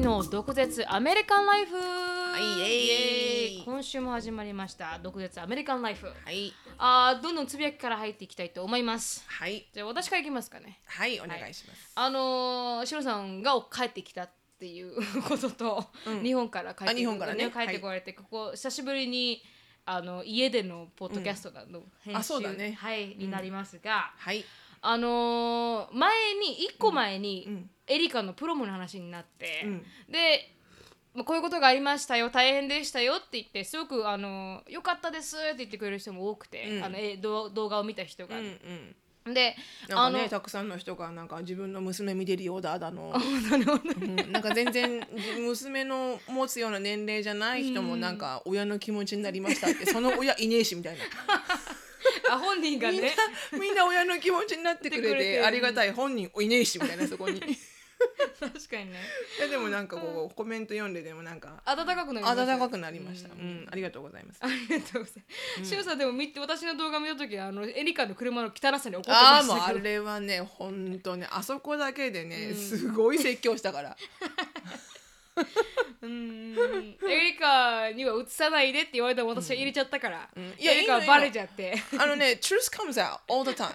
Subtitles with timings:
[0.00, 1.76] 美の毒舌アメリカンライフ。
[1.76, 3.62] いイエーイ。
[3.66, 4.98] 今週も始まりました。
[5.02, 6.06] 毒舌アメリカンライフ。
[6.06, 6.54] はい。
[6.78, 9.22] あーどんどんつぶやきから入っていきたいと思います。
[9.28, 9.66] はい。
[9.74, 10.80] じゃあ私からいきますかね。
[10.86, 14.94] はいお願いします、あのー、シロさんが帰ってきたっていう
[15.28, 15.84] ことと、
[16.22, 17.50] 日本から帰ってあ日本からね。
[17.50, 19.42] 帰ってこられて、ここ久しぶりに
[19.84, 22.72] あの家でのポッドキャストがの編集、あそうだね。
[22.80, 24.46] はい、になりますが、はい
[24.82, 27.70] あのー前に一個前に、うん。
[27.86, 29.82] エリカのプロムの話になって、うん。
[30.08, 30.54] で
[31.12, 36.84] まあこういうことがありましたよ大変でしたよって言ってすごくあのよかったですって言ってくれる人も多くて、うん。
[36.84, 38.94] あのえ動動画を見た人が、うんうん。
[39.34, 39.54] で
[39.88, 44.32] なんかねあたくさんの人がなんか自分の娘見てるようだだの、 うん。
[44.32, 45.06] なんか全然
[45.44, 51.04] 娘の持つような年齢じゃない人もなんか親の気持ちになりましたってその親いねえしみたいな
[52.32, 53.14] あ本人がみんなね
[53.52, 57.38] みんな親の気持ちになってくれてありがたい本人いねえしみたいなそこに。
[57.38, 57.40] い
[58.40, 58.98] 確かにね。
[59.38, 63.68] やでもなんかこうコメント読んででもなんか暖かくなりました温かくなりました、うん。
[63.70, 64.38] ありがとうございます。
[64.40, 65.24] ありがとうござい
[65.58, 65.70] ます。
[65.70, 69.72] しおさんでも見て私の動画見た時あのエリカの車の汚さに怒ってああもうあ。
[69.72, 73.96] れはね本当ねあそこだけでね、すごい説教したから
[76.02, 76.56] うん
[77.08, 80.40] エリカには映さないでって言われても私は入れちゃったから、ん。
[80.58, 81.74] いやエリカはバレちゃって。
[81.98, 83.74] あのね truth comes out all the time.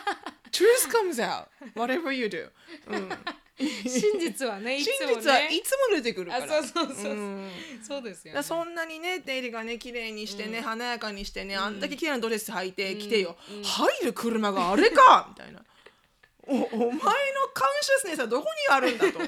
[0.50, 2.48] truth comes out whatever you do、
[2.86, 3.10] うん、
[3.58, 5.20] 真実はね いつ真もね。
[5.20, 7.50] 実はいつも出てくるかあらそうそうそうそう、うん。
[7.82, 8.42] そうですよ、ね。
[8.42, 15.26] そんなにねデイリーがね綺麗にしてね、華やかにしてねあんだけ綺麗なドレス履いてきてよ、入る車があれか！
[15.28, 15.62] みたいな。
[16.46, 16.98] おお前の
[17.54, 19.18] カンシャスネスはどこにあるんだと、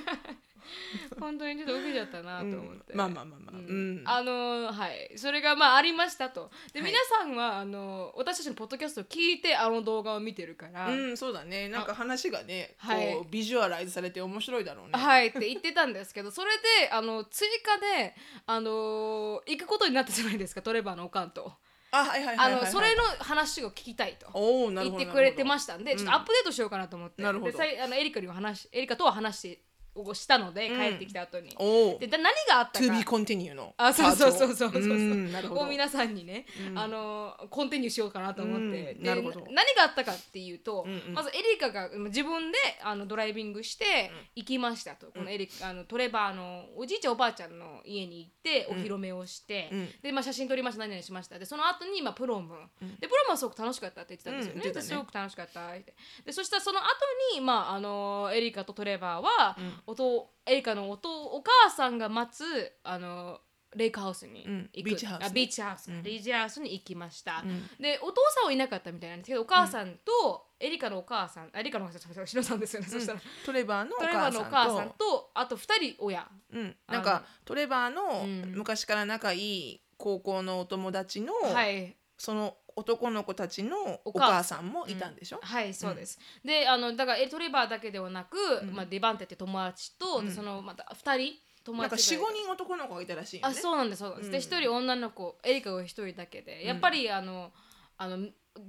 [1.21, 2.95] 本当にちょっと受けちゃったなと思って。
[2.95, 11.69] まあまあまあまあ、うんあのはいそれがまあありましたとで、はい皆さんはあの私たちのポッドキャストを聞いてあの動画を見てるから、うん、そうだね。
[11.69, 14.93] なんか話がね、はいこうビジュアライズされて面白いだろうね。
[14.93, 16.51] はいって言ってたんですけどそれ
[16.81, 18.15] であの追加で
[18.47, 21.53] あの行くことになったじゃないですかトレバーのおかんと。
[21.93, 22.05] あ。
[22.51, 24.99] のそれの話を聞きたいとおお、なるほど。
[24.99, 29.61] 言ってくれてまししたんでちょっとアップデートしようかなと思って、なるほどでさいあのエリカには話エリカとは話して
[29.97, 31.51] をしたので、帰ってきた後に。
[31.99, 32.85] でだ何があったか。
[32.85, 33.75] To be continue の。
[33.77, 34.83] あそうそうそうそうそう。
[34.83, 35.61] そううんなるほど。
[35.63, 39.41] を皆さんにね、あのコンティニューしようかなと思って、うんでなるほど。
[39.51, 41.15] 何があったかっていうと、んうん。
[41.15, 49.89] まずエリカが自分であのドライビングして行きましたと、このエリカあのトレバーのおじいちゃんおばあちゃんの家に行ってお披露目をして、うん。
[50.03, 51.39] で、まあ、写真撮りました何々しました。
[51.39, 52.55] でその後にまあプロム、
[53.01, 54.89] でプロムはすごく楽しかったって言ってたんですよね,、うん言ってたね。
[54.89, 55.95] ですごく楽しかったって。
[56.25, 56.87] でそしたらその後
[57.35, 63.41] にまああのエリカとトレバーは、おとエリカのおとお母さんが待つあの
[63.75, 65.27] レイクハウスにうん行く、ビーチハウスね。
[65.29, 67.67] あビーチハウスか、ビーチハウスに行きました、ん。
[67.79, 73.21] でお父さんはいなかったみたいなんですけどお母さんと、エリカのお母さんあエリカのお母さんシロさんですよね、そしたら。
[73.45, 74.97] トレバーのお母さんのお母さんと。
[74.99, 75.63] とあと2
[75.95, 76.27] 人親。
[76.53, 78.53] うん、なんかトレバーのうん。
[78.55, 81.97] 昔から仲いい高校のお友達の、はい。
[82.19, 85.41] その男の子たちのおお母母さんもいたんでしょ？
[85.43, 88.37] はいそうです、であのだからエトレバーだけではなく、
[88.73, 93.55] まあ、デバンテって友達と、でそのまた2人友なんか達が四五人男の子がいたらしいよね。
[93.59, 97.51] あそうなんですそうなんです、で一人女の子エリカが一人だけでやっぱりあの
[97.97, 98.29] あの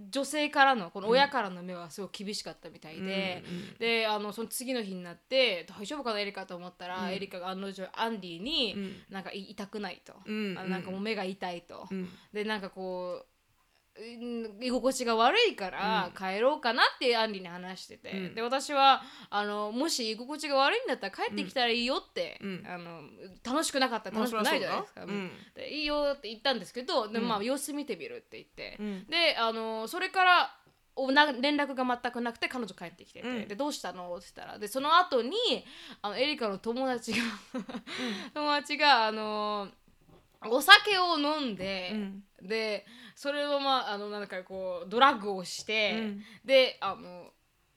[0.10, 3.44] 女性からのこの親からの目はすごい厳しかったみたいで、
[3.80, 8.76] であのその次の日になって大丈夫かなエリカと思ったら、エリカが案の定アンディに、
[9.10, 12.10] なんかい痛くないと、うんなんかもう目が痛いと、ん。
[12.34, 13.37] でなんかこううん
[14.60, 23.02] 居心地が悪いから帰ろうかなってアンディに話してて、で私はあのもし居心地が悪いんだったら帰ってきたらいいよって、あの
[23.44, 24.12] 楽しくなかった。
[24.12, 25.14] ら楽しくないじゃないですか、うだ
[25.56, 29.06] でいいよって言ったんですけどでもまあ様子見てみるって言って、ん。
[29.10, 30.56] であのそれから
[30.96, 33.48] おな連絡が全くなくて彼女帰ってきてて、うん。
[33.48, 34.16] でどうしたの？
[34.16, 35.32] って言ったらでその後に
[36.02, 37.18] あのエリカの友達が
[38.34, 39.70] 友達があの
[40.46, 41.94] お酒を飲んで、
[42.42, 46.24] でそれをまああのなんかこうドラッグをして、うん。
[46.46, 47.32] であの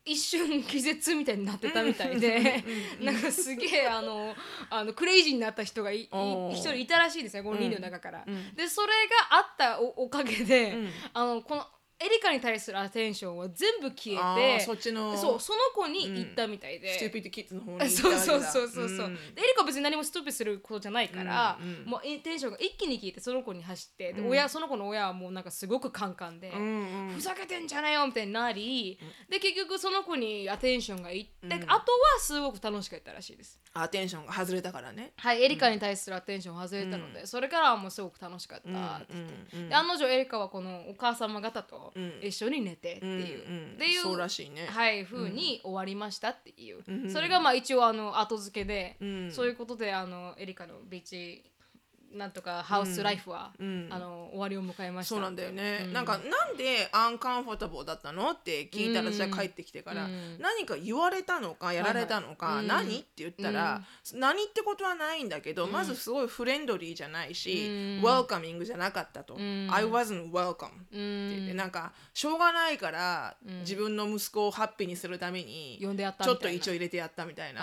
[0.04, 2.64] 一瞬気絶みたいになってたみたいで、
[3.00, 4.34] なんかすげえあの
[4.70, 8.24] あのクレイジーになった人が一人いたらしいですねこの人の中から。
[8.26, 8.54] うん。
[8.54, 8.88] でそれ
[9.30, 10.90] があったおおかげで、うん。
[11.12, 11.66] あのこの
[12.02, 16.94] エリカに対するアテンションは全部消あえてーそっちのそうその子に行ったみたいで。
[16.94, 19.14] ストゥーピッドキッズの方に行ったそうそうそうそうそう、ん。
[19.14, 27.14] でエリカは別に何もストップすることじゃないから、うんうんもうテンションが一気に聞いてその子に走ってで、親その子の親はもうなんかすごくカンカンで、うんうん。
[27.14, 28.98] ふざけてんじゃねえよみたいになり、
[29.28, 31.62] で結局その子にアテンションがいって、うん。
[31.64, 31.80] あとは
[32.20, 33.60] すごく楽しかったらしいです。
[33.72, 35.12] アテンションが外れたからね。
[35.16, 39.68] はいエリカに対するアテンション外れたので、それからはもうすごく楽しかったって言って、うんうんうん。
[39.68, 42.12] で案の定エリカはこのお母様方ととうん。
[42.22, 43.72] 一緒に寝てっていう、うんうん。
[43.74, 44.66] っていうそうらしいね。
[44.66, 47.10] はい風に終わりましたっていう、うん。
[47.10, 49.30] それがまあ一応あの後付けで、うん。
[49.32, 51.49] そういうことであのエリカのビーチ
[52.12, 53.88] なんとかハウスライフは、うん。
[53.90, 55.14] あの終わりを迎えました。
[55.14, 55.92] そうなんだよね、うん。
[55.92, 60.38] なんかなんでアンカンフォータブルだったのって聞いたらうん私は帰ってきてから、うん。
[60.40, 63.82] 何か言われたのかやられたのか、はいはい何って言ったら、
[64.14, 65.72] 何ってことはないんだけど、うん。
[65.72, 68.00] まずすごいフレンドリーじゃないし、うん。
[68.02, 69.68] ウェルカミングじゃなかったと、うん。
[69.70, 71.56] I wasn't welcome うって言ってん。
[71.56, 73.60] なんかしょうがないから、うん。
[73.60, 77.60] 自分の息子をハッピーにするために呼んでやったちょっと一応入れてやったみたいな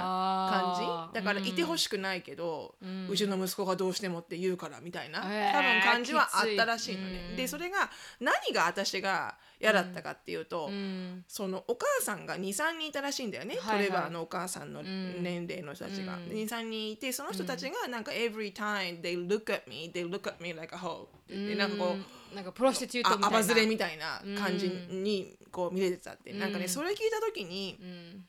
[0.50, 1.20] 感じ？
[1.20, 7.36] だからいてほしくないけど、ううんちの息子がどうしてもって言うからみたいな、多分感じはあったらしいのね。
[7.36, 7.90] でそれが
[8.20, 11.26] 何が私が嫌だったかっていうと、うん。
[11.28, 13.88] そのお母さんが23人いたらしいんだよね、はいはい。
[13.88, 16.30] トレバーのお母さんのん年齢の人たちが、うん。
[16.30, 21.96] で23人いてその人たちがなんか every time they look at me they look at me like a hoe ってなんかこ
[22.32, 23.38] うなんかプロスティチュートみたいな。
[23.38, 26.40] あアバズレみたいな感じにこう見れてたって、うん。
[26.40, 28.26] なんかねそれ聞いた時にうん。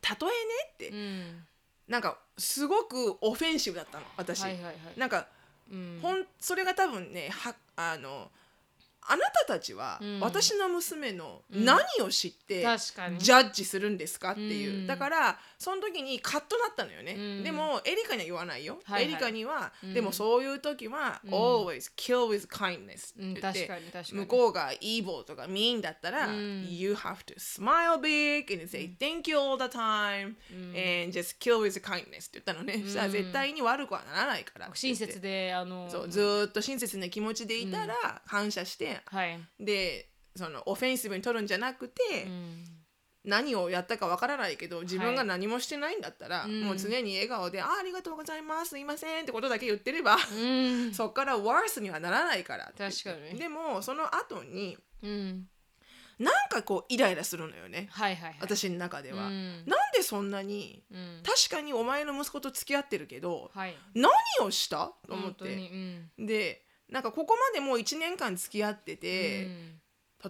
[0.00, 0.34] たとえね
[0.72, 1.46] って、うん。
[1.88, 4.74] なんかすごくオフェンシブだったの私、はいはいはい。
[4.96, 5.26] なんか
[5.70, 5.98] うん。
[6.02, 8.30] ほんそれが多分ねはあの
[9.08, 10.20] あなたたちはうん。
[10.20, 11.64] 私の娘のうん。
[11.64, 13.18] 何を知って確かに。
[13.18, 14.86] ジャッジするんですかっていう、うん。
[14.86, 17.42] だからその時にカッとなったのよね、うん。
[17.42, 19.12] でもエリカには言わないよ、はいはい。
[19.12, 19.94] エリカには、うん。
[19.94, 21.32] でもそういう時は、うん。
[21.32, 26.66] always kill with kindness うんって言って、向こうが evil とか mean だったら、うん。
[26.68, 32.28] you have to smile big and say thank you all the time、and just kill with kindness
[32.28, 39.38] って言ったのね、そしたら絶対に悪くはならないから親切であのそうずーっと親切な気持ちでいたら感謝して、はい。
[39.58, 42.64] でそのオフェンシブに取るんじゃなくて、うん。
[43.22, 46.62] 何をやったかわからないけど自分が何もしてないんだったら、うん。
[46.62, 50.92] もう常に笑顔で「あありがとうございますすいません」ってことだけ言ってれば、うん。
[50.94, 53.38] そっから worse にはならないから確かに。
[53.38, 55.48] でもその後にうん。
[56.18, 57.88] なんかこうイライラするのよね。
[57.90, 58.38] はいはいはい。
[58.40, 59.64] 私の中では、うん。
[59.66, 61.22] なんでそんなにうん。
[61.22, 63.76] 確かにお前の息子と付き合ってるけどはい。
[63.94, 64.10] 何
[64.40, 64.94] をした？
[65.06, 65.58] と思って。
[66.18, 69.48] でなんかここまでもう1年間付き合ってて、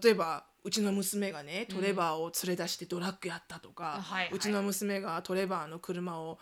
[0.02, 6.38] 例えばうちの娘がねトレバーを連れ出してドラッグやったとか、うちの娘がトレバーの車を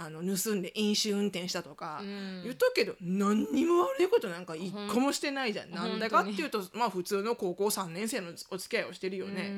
[0.00, 2.42] あの盗んで飲酒運転したとか、うん。
[2.44, 5.72] 言っとくけど何にも悪いことなんか一個もしてないじゃん。
[5.72, 9.52] なんだかっていうとまあ普通の高校3年生のお付き合いをしてるようね。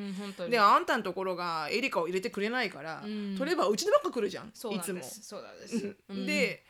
[0.49, 3.37] であんたのところがエリカを入れてくれないから、うん。
[3.37, 4.49] トレバーうちでばっか来るじゃん。
[4.49, 5.03] いつもで。
[5.03, 5.21] す。
[5.23, 5.97] そうなんです。
[6.09, 6.27] うん。
[6.27, 6.65] で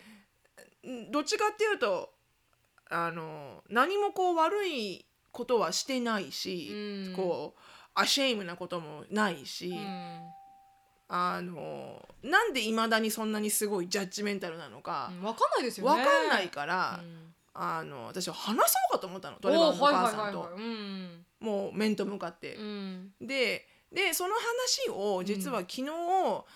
[1.12, 2.12] どっちかっていうと
[2.90, 7.16] あの何もこう悪いことはしてないし、うん。
[7.16, 7.60] こう
[7.94, 10.20] ashamed なこともないし、うん。
[11.08, 16.00] あのなんでいまだにそんなにすごい judgmental なのかうんわかんないですよね。
[16.00, 17.34] わかんないから、うん。
[17.54, 20.40] あの私は話そうかと思ったのトレバーのお母さんと。
[20.40, 20.62] はいはいはいはい。
[20.62, 21.26] うん。
[21.40, 22.56] もう面と向かって。
[22.56, 23.12] うん。
[23.20, 25.82] ででその話を実は昨日、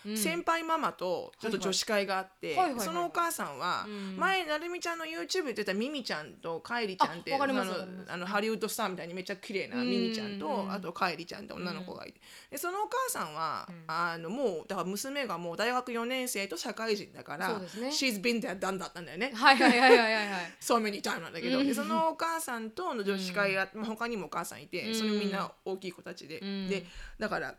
[0.06, 0.16] うん。
[0.16, 4.16] 先輩ママとちょっと女子会があって、そのお母さんは、うん。
[4.16, 7.64] 前なるみちゃんの YouTube で出たミミちゃんとカイリちゃんってあの
[8.08, 9.90] あのハリウッドスターみたいにめっちゃ綺麗なうん。
[9.90, 12.20] ミミちゃんと、うんあとカイリちゃんって女の子がいて、
[12.50, 13.84] でそのお母さんは、うん。
[13.88, 17.66] あのもうだから娘がもう大学4年生と社会人だからね。
[17.88, 19.32] She's been there done だったんだよね。
[19.34, 20.52] はいはいはいはいはいはい。
[20.62, 21.66] So many time なんだけど、うん。
[21.66, 24.94] でそのお母さんとの女子会が、まあ他にもお母さんいて、うん。
[24.94, 26.68] それみんな大きい子たちで、うん。
[26.68, 26.86] で
[27.18, 27.54] だから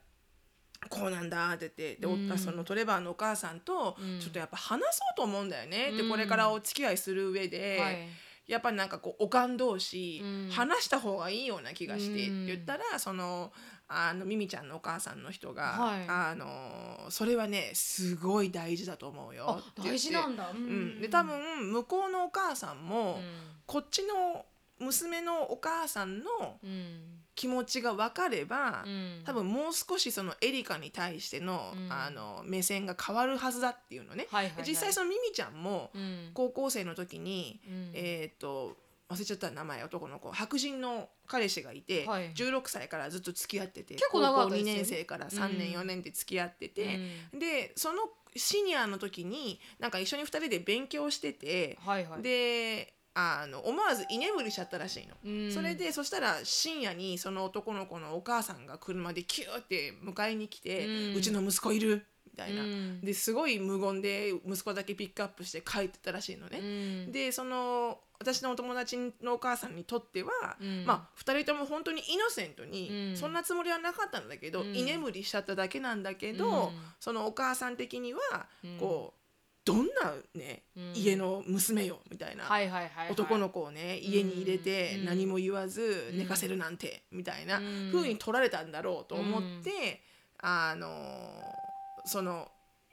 [0.89, 2.38] こうなんだって言ってで、おうん。
[2.38, 4.19] そのトレバーのお母さんとうん。
[4.19, 6.09] ちょっとやっぱ話そうと思うんだよね、でうん。
[6.09, 8.07] これからお付き合いする上で、はい。
[8.47, 10.50] やっぱなんかこうおかん同士、うん。
[10.51, 12.45] 話した方がいいような気がして、うん。
[12.45, 13.51] 言ったらその
[13.88, 16.05] あのミミちゃんのお母さんの人が、はい。
[16.07, 20.51] あのそれはねすごい大事だと思うよ大事なんだ。
[20.51, 23.21] ううん、で多分向こうのお母さんも、うん。
[23.65, 24.45] こっちの
[24.77, 29.22] 娘のお母さんのうん気持ちが分かれば、うん。
[29.25, 31.92] 多分もう少しそのエリカに対しての,、うん。
[31.92, 34.63] あの目線が変わるはずだっていうのね、はいはいはい。
[34.68, 36.32] 実際そのミミちゃんもうん。
[36.34, 37.92] 高校生の時に、うん。
[37.94, 38.77] えっ、と
[39.10, 42.32] 忘れちゃった名前男の子白人の彼氏がいて、はい。
[42.34, 44.74] 16歳からずっと付き合ってて結構長か高校2ったですよね。
[44.75, 45.82] 年生から3年、うん。
[45.82, 47.00] 4年で付き合ってて、
[47.34, 52.22] でそのシニアの時になんか一緒に2人で勉強してて、はいはい。
[52.22, 55.15] であの思わず居眠りしちゃったらしいの。
[55.25, 55.51] うん。
[55.51, 61.15] それでそしたら深夜にその男の子のお母さんが車でキューって迎えに来て「うん。
[61.15, 63.01] うちの息子いる」みたいな、うん。
[63.01, 66.60] ですごい無言で息子だけピックアップして帰ってたらしいのね。
[66.60, 66.63] う
[67.10, 67.12] ん。
[67.13, 70.86] でその私のお友達のお母さんにとっては、うん。
[70.86, 73.17] まあ2人とも本当にイノセントに、うん。
[73.17, 74.75] そんなつもりはなかったんだけど、うん。
[74.75, 76.72] 居眠りしちゃっただけなんだけど、うん。
[77.00, 78.19] そのお母さん的には、
[78.62, 78.77] うん。
[78.77, 79.25] こう
[79.65, 80.93] どんなね、うん。
[80.95, 83.12] 家の娘よみたいな、はいはいはいはい。
[83.12, 85.05] 男の子をね家に入れてうん。
[85.05, 86.19] 何も言わずうん。
[86.19, 87.91] 寝かせるなんてみたいなうん。
[87.91, 90.01] 風に取られたんだろうと思って、
[90.39, 90.88] あの
[92.05, 92.48] その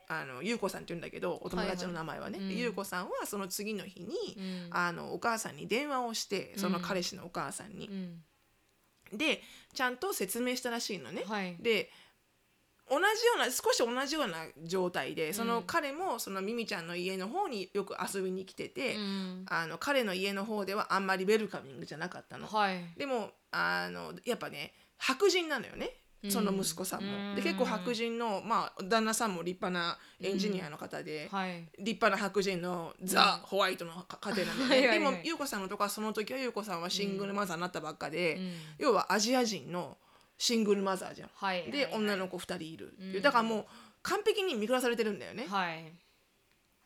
[0.09, 2.59] あの優子さんって言うんだけどお友達の名前はね、はいはいうん。
[2.59, 4.67] 優子さんはその次の日に、うん。
[4.71, 7.87] あのお母さんに電話をしてその彼氏のお母さんに。
[7.87, 7.91] う。
[7.91, 8.23] ん。
[9.15, 9.43] で
[9.75, 11.23] ちゃんと説明したらしいのね。
[11.27, 11.55] はい。
[11.59, 11.91] で
[12.89, 19.45] 同じような少し同じような状態でその彼もそのミミちゃんの家の方によく遊びに来てて、うん。
[19.47, 22.47] あの彼の家の方ではあんまりウェルカミングじゃなかったの。
[22.47, 22.77] はい。
[22.97, 25.91] でもあのやっぱね白人なのよね
[26.29, 27.07] その息子さんも。
[27.31, 27.35] うん。
[27.35, 31.29] で結構白人の、まあ、旦那さんも立派なエンジニアの方で。
[31.31, 31.69] はい。
[31.79, 38.53] 立派な白人のザ・ホワイトの家庭なんだよね、 はいでも優子さんのとかその時は優子さんはシングルマザーになったばっかで、うん。
[38.77, 39.97] 要はアジア人の
[40.43, 41.29] シングルマザーじゃん。
[41.33, 43.65] はいで、はい女の子2人いるっていううんだからもう
[44.01, 45.45] 完璧に見下されてるんだよね。
[45.47, 45.93] はい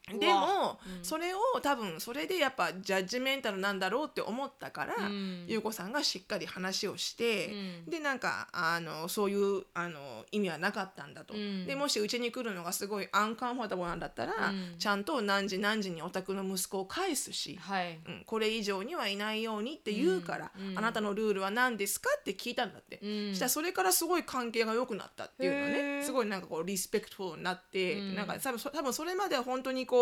[0.08, 1.04] でも、うん。
[1.04, 5.46] それを多分それでやっぱジャッジメンタルなんだろうって思ったから、うん。
[5.48, 7.48] 優子さんがしっかり話をして、
[7.86, 7.90] うん。
[7.90, 11.66] でなんかあのそういうあの意味はなかったんだと、うん。
[11.66, 14.76] でもしうちに来るのがすごいアンカンフォータブルなんだったら、うん。
[14.80, 18.00] ちゃんと何時何時にお宅の息子を返すし、はい。
[18.08, 23.00] うん、これ以上にはいないようにって言うから、あなたのルールは何ですかって聞いたんだって。
[23.04, 23.36] うん。
[23.36, 26.04] したらそれからすごい関係が良くなったっていうのへねー。
[26.04, 28.16] すごいなんかこうリスペクトになって、うん。
[28.16, 29.97] なんか多分そ多分それまでは本当にこう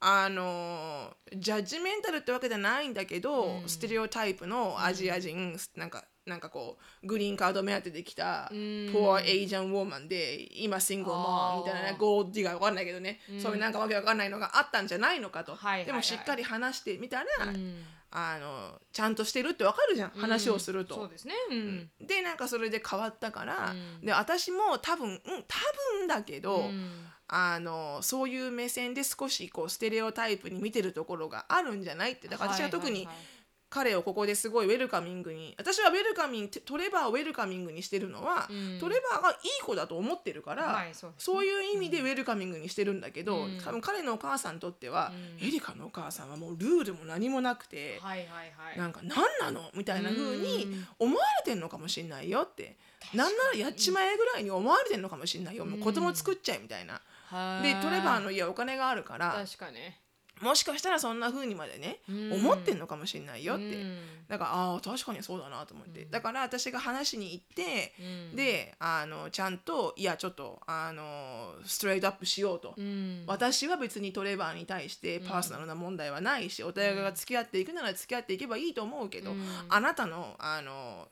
[0.00, 3.68] あのジャッジメンタルってわけじゃないんだけど、うん。
[3.68, 8.90] ステレオタイプのアジア人、なんかなんかこうグリーンカード目当てで来た、うん。
[8.92, 13.40] ポアエイジャンウォーマンで今シングルマンみたいなねゴールディガーわかんないけどね、うん。
[13.40, 15.86] そういうなんかわけわかんないのがあったんじゃないのかと、はいはいはい。
[15.86, 17.82] でもしっかり話してみたら、うん。
[18.10, 20.10] あのちゃんとしてるってわかるじゃん。
[20.10, 20.94] 話をすると。
[20.96, 21.34] そうですね。
[21.50, 21.90] うん。
[22.06, 24.06] でなんかそれで変わったから、うん。
[24.06, 25.56] で私も多分うん多
[25.98, 32.28] 分だけど、うんあのそういう目線で少しこうステレオタイプに見てるところがあるんじゃないって。
[32.28, 33.08] だから私は特に
[33.74, 38.78] 彼をここですごいウェルカミングに私はウェルカミングトレバーをウェルカミングにしてるのは、うん。
[38.78, 41.16] トレバーがいい子だと思ってるから、はいそうね。
[41.18, 43.58] そういう意味でウェルカミングにしてるんだけど、うん。
[43.58, 45.48] 多分彼のお母さんにとっては、うん。
[45.48, 48.78] エリカのお母さんはもうルールも何もなくて、はいはいはい。
[48.78, 50.86] なんか何なのみたいな風にうん。
[51.08, 52.76] 思われてんのかもしんないよって。
[53.12, 55.64] なんならやっちまえぐらいに思われてんのかもしんないよ。
[55.64, 57.00] もう子供作っちゃえみたいな。
[57.26, 59.78] はいでトレバーの家はお金があるから確かに。
[60.42, 62.32] もしかしたらそんな風にまでねうん。
[62.32, 63.64] 思ってんのかもしんないよって。
[63.64, 63.98] うん。
[64.28, 66.06] だからああ確かにそうだなと思って。
[66.06, 67.94] だから私が話しに行って
[68.32, 68.36] うん。
[68.36, 72.74] であのちゃんといやちょっとあのストレートアップしようと。
[72.76, 73.22] うん。
[73.26, 79.46] 私は別にトレバーに対してパーソナルな問題はないし、お互いが付き合っていくなら付き合っていけばいいと思うけど、うん。
[79.68, 81.08] あなたのあの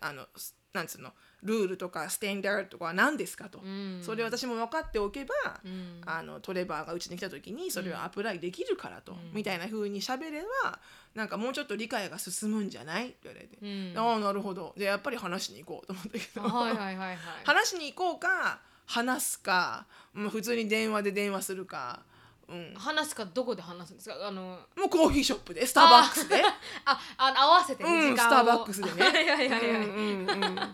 [0.00, 1.12] あのすなんつうの
[1.44, 4.00] ルールとかステンダードとかは何ですかと、うん。
[4.02, 5.34] それ私も分かっておけば、
[5.64, 6.00] うん。
[6.06, 10.78] あのトレバーがうちに来た時にそれをアプライできるからと、みたいな風に喋れば
[11.14, 13.94] なんかもうちょっと理解が進むんじゃないって言われて、うん。
[13.96, 14.74] ああなるほど。
[14.76, 17.18] でやっぱり話しに行こうと思ったけど、はいはいはいはい。
[17.44, 22.02] 話しに行こうか話すか、まあ、普通に電話で電話するか、
[22.48, 24.16] うん、話すかどこで話すんですか？
[24.26, 26.42] あのもうコーヒーショップでスターバックスで。
[26.84, 28.28] ああの合わせてねうん時間を。
[28.28, 29.02] スターバックスでね。
[29.08, 29.60] はいはいはいはい。
[29.60, 30.72] うんうんうん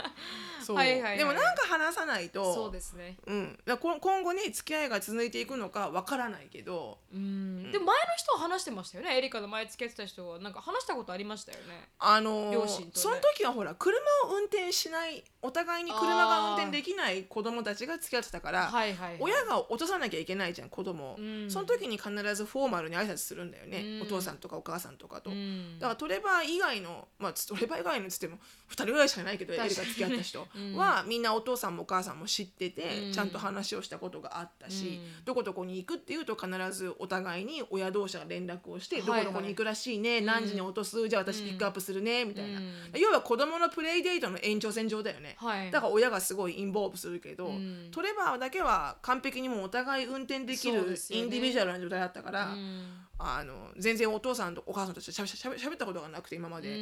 [0.71, 0.77] そう。
[0.77, 1.19] はいはいはい。
[1.19, 3.17] でもなんか話さないとそうですね。
[3.27, 6.99] うん、今後ね付き合いが続いていくのかわからないけど。
[7.13, 7.73] うん。
[7.73, 9.17] でも前の人は話してましたよね？
[9.17, 11.89] エリカの前付き合ってた人はなんか話したことありましたよね？
[11.99, 12.91] あのー両親とね。
[12.95, 19.17] その時はほら車を運転しないお互いに車が運転できない子供たちが付き合ってたから、はいはいはい。
[19.21, 21.13] 親が落とさなきゃいけないじゃん子供。
[21.13, 21.51] を、うん。
[21.51, 24.03] その時に必ずフォーマルに挨拶するんだよね、うん。
[24.03, 25.79] お父さんとかお母さんとかと、うん。
[25.79, 28.37] だからトレバー以外のまあトレバー以外のっつっても
[28.71, 30.47] 2人ぐらいしかないけどエリカ付き合った人。
[30.55, 33.13] う んは、みんなお父さんもお母さんも知ってて、うん。
[33.13, 35.25] ちゃんと話をしたことがあったし、うん。
[35.25, 42.75] どこどこに行くっていうと必ずお互いに親同士が連絡をして、どこどこに行くらしいね、何時に落とすじゃあ私ピックアップするね、みたいな、うん。
[42.95, 45.71] 要は子供のプレイデートの延長線上だよね、はい。
[45.71, 47.89] だから親がすごいインボーブするけど、うん。
[47.91, 50.79] トレバーだけは完璧にもうお互い運転できる
[51.11, 53.07] インディビジュアルな状態だったから、うん。
[53.19, 56.71] あの全然お父さんとお母さんとしゃべしゃべしゃべったことがなくて今まで。
[56.71, 56.75] う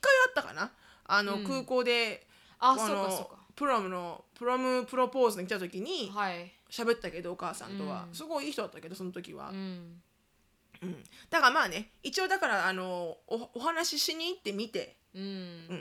[0.00, 0.72] 回あったかな？
[1.04, 1.44] あの、うん。
[1.44, 2.26] 空港で
[2.60, 3.38] あそうかそうか。
[3.54, 6.52] プロムのプロムプロポーズに来た時にはい。
[6.70, 8.14] 喋ったけどお母さんとは、うん。
[8.14, 10.00] すごいいい人だったけどその時は、うん。
[10.82, 11.04] うん。
[11.30, 15.22] だからまあね一応だからあのおお話ししに行ってみて、うん。
[15.22, 15.24] う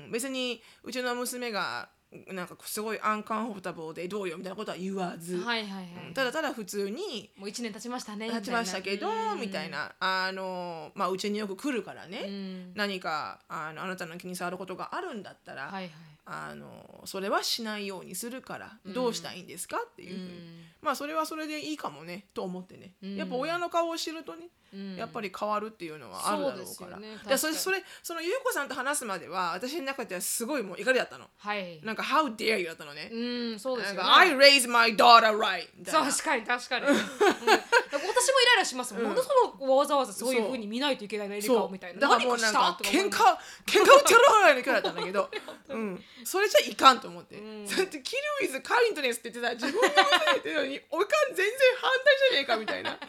[0.07, 1.89] ん、別にうちの娘が
[2.31, 5.85] なんかすごいアンカンフォータブルでどうよみたいなことは言わず、はいはいはい。
[6.07, 6.13] うん。
[6.13, 9.41] ただただ普通にもう一年経ちましたね立ちましたけどうん。
[9.41, 9.93] みたいな。
[9.99, 12.71] あのまあうちによく来るからね、うん。
[12.75, 15.91] 何かあのあなたの気に障ることがあるんだったら、はいはい
[16.29, 18.93] あのそれはしないようにするからうん。
[18.93, 23.15] どうしたらいいんですかっていうふうに、うんまあそれはそれでいいかもねと思ってね、うん。
[23.15, 24.95] やっぱ親の顔を知るとね、うん。
[24.95, 26.99] やっぱり変わるっていうのはあるだろうから。
[26.99, 27.15] ね。
[27.17, 31.25] だからそれそれその優子さんと話すまでは私の中ではすごいもう怒りだったの。
[31.37, 31.81] はい。
[31.83, 33.17] なんか「How dare you」だったのね、う
[33.55, 36.11] んそうですよなんか「I ね raised my daughter right」みたいな。
[36.11, 36.95] 確かに確かに、うん。
[36.95, 39.29] 私もイライラしますもん、なんでそ
[39.65, 41.99] のわざわざそういうふうに見ないといけないのエリカをみたいな。
[41.99, 43.17] だからもうなんか何喧嘩
[43.65, 45.29] 喧嘩売ってやろうぐらいだったんだけど、
[45.69, 47.65] うん、それじゃいかんと思って、ん。
[47.65, 51.45] だってキルイズカインドネスって言ってた自分がのにおかん全然
[51.81, 52.99] 反対じゃねえかみたいな。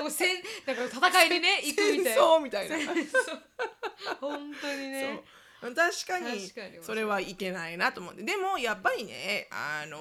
[0.00, 2.76] もうせんだから戦いにね行くみたい戦な争みたいな。
[2.76, 2.86] そう
[4.20, 5.14] 本当にね。
[5.14, 5.24] そう。
[5.62, 8.24] 確かにそれはいけないなと思って。
[8.24, 9.98] でもやっぱりねあの、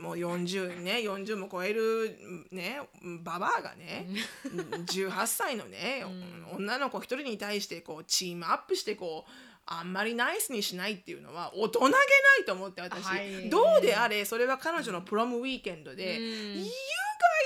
[0.00, 2.16] もう40ね40も超える
[2.50, 2.80] ね
[3.22, 4.08] ババアがね
[4.86, 6.06] 18歳のね、
[6.56, 9.30] 女の子一人に対してこうチームアップしてこう
[9.66, 12.00] あんまりナイスにしないっていうのは大人げない
[12.46, 13.48] と思って私、はい。
[13.48, 16.24] どうであれそれは彼女のプロムウィーケンドで、うん。
[16.58, 16.70] You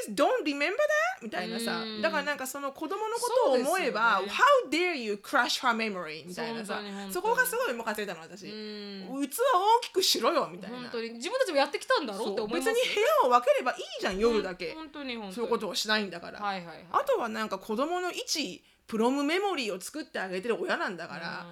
[0.08, 0.76] guys don't remember that?
[1.22, 2.02] みたいなさ、うん。
[2.02, 6.26] だからなんかその子供のことを思えば、そうです How dare you crush her memory?
[6.26, 6.80] みたいなさ。
[7.10, 9.28] そこがすごいムカついたの私、うん。
[9.28, 10.78] 器大きくしろよみたいな。
[10.78, 11.10] 本当に。
[11.10, 12.70] 自分たちもやってきたんだろうって思います。
[12.70, 15.34] 別に部屋を分ければいいじゃん夜だけ、本当に本当に。
[15.34, 16.86] そういうことをしないんだから、はいはいはい。
[16.92, 21.46] あとはなんか子供の一プロムメモリーを作ってあげてる親なんだから、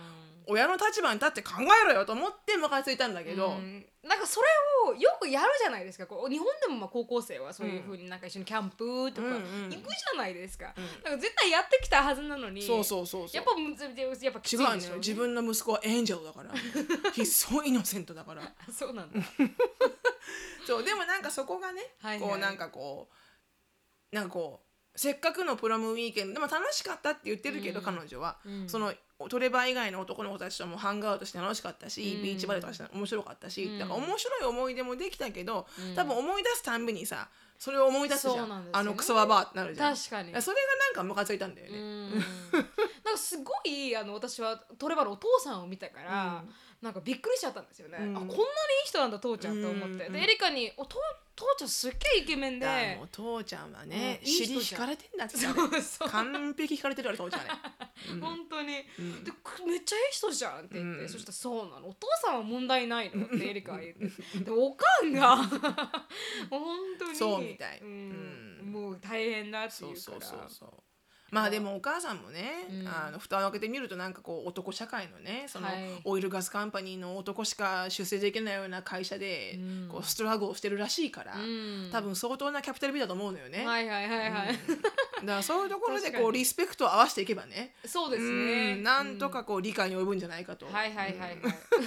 [0.46, 3.84] 親の立場に立って考えろよと思ってムカついたんだけど、うん。
[4.02, 4.46] なんかそれ
[4.92, 6.06] をよくやるじゃないですか。
[6.06, 10.74] こう日本でもまあ高校生はそういうふうになんか一緒にキャンプとかうんうん行くじゃないですか,、
[11.04, 12.62] なんか絶対やってきたはずなのに。
[12.62, 13.36] そうそうそうそう。
[13.36, 14.96] やっぱやっぱ違いうでしょのよ。
[14.98, 16.52] 自分の息子はエンジェルだから。
[17.12, 18.42] He's so innocent だから。
[18.72, 19.20] そうなんだ。
[20.66, 22.30] そうでもなんかそこがね、はいはい。
[22.30, 23.08] こうなんかこ
[24.12, 27.84] うなんかこうせっかくのプロムウィーケンドでも楽しかったって言ってるけど、うん。
[27.84, 28.68] 彼女は、うん。
[28.68, 28.92] その
[29.28, 32.22] トレバー以外の男の子たちともハンガーアウトして楽しかったし、うん。
[32.22, 33.78] ビーチバレーとかして面白かったし、うん。
[33.78, 35.94] だから面白い思い出もできたけど、うん。
[35.94, 38.78] 多分思い出すたんびにさそれを思い出すじゃそうんなんですよね。
[38.80, 39.94] あのクソババアってなるじゃん。
[39.96, 40.28] 確かに。
[40.42, 42.10] それがなんかムカついたんだよね、うん。
[42.10, 42.26] なんか
[43.16, 48.16] すごいあの私はトレバのお父さんを見たから、うんなんかびっくりしちゃったんですよね、うん。
[48.16, 48.40] あこんなにい
[48.84, 50.12] い人なんだ父ちゃんと思って、うん。
[50.12, 50.98] でエリカに「お父
[51.34, 56.08] 父ちゃんすっげえイケメンで父ちゃんはね、うん尻引かれてんだってそあれうそう。
[56.10, 57.48] 完璧引かれてるあれ父ちゃんね、
[58.12, 58.20] うん。
[58.20, 59.24] 本当に、うん。
[59.24, 61.08] でくめっちゃいい人じゃんって言って、うん。
[61.08, 61.88] そしたら「そうなの？
[61.88, 64.04] お父さんは問題ないの?」ってエリカは言って。
[64.44, 65.36] でおかんが
[66.50, 67.16] 本当に。
[67.16, 67.78] そうみたい。
[67.80, 67.88] うん。
[68.60, 68.72] うん。
[68.72, 70.20] もう大変だってそいううから。
[70.20, 70.83] そうそうそう
[71.34, 72.88] まあでもお母さんもね、うん。
[72.88, 75.76] あの蓋を開けてみるとなんかこう男社会のねそのはい。
[76.04, 79.88] オイルガスカンパニーの男しか出世できないような会社でうん。
[79.88, 81.88] こうストラグをしてるらしいから、うん。
[81.90, 84.48] 多分相当なキャピタルビーだと思うのよね、はいはいはいはい、
[85.22, 87.74] だからそういうところでこうリスペクトを合わせていけばね。
[87.84, 88.82] そうですうねん。
[88.82, 91.38] なんとかこう理解に及ぶんじゃないかと、はいはいはいはい。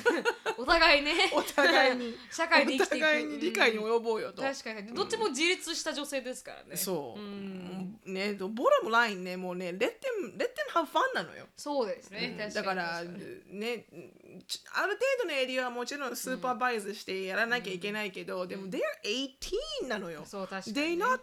[0.58, 1.32] お互いね。
[1.34, 2.18] お互いに。
[2.32, 3.06] 社会で生おきていく。
[3.06, 4.94] 互いに理解にうん及ぼうよと、確かに。
[4.94, 6.76] どっちも自立した女性ですからね。
[6.76, 7.20] そう、
[8.10, 9.88] んねボラムラインねもうねレッテ
[10.26, 11.46] ンレッテンハブファンなのよ。
[11.58, 13.86] そうですね、確だからね
[14.48, 20.24] ちある程度のエリアはもちろんスーパーバイズしてやらなきゃいけないけど、でも they're 18なのよ。
[20.26, 21.20] そう確かに、ね、not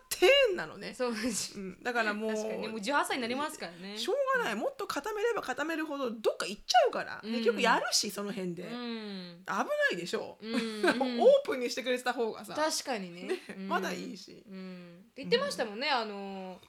[0.53, 0.94] 10なのね。
[0.94, 1.59] そうです。
[1.59, 1.83] うん。
[1.83, 2.62] だからもう確かに。
[2.62, 3.97] ねもう18歳になりますからね。
[3.99, 4.55] しょうがない。
[4.55, 7.33] もっと固めれば固めるほどどっか行っちゃうから、うん。
[7.33, 10.55] 結局やるしその辺で、う危んないでしょ、うん。
[11.23, 13.29] オープンにしてくれてた方がさ、確かにね。
[13.57, 13.68] うん。
[13.68, 14.44] まだいいし。
[14.49, 15.05] うん。
[15.11, 16.61] って言ってましたもんね、あの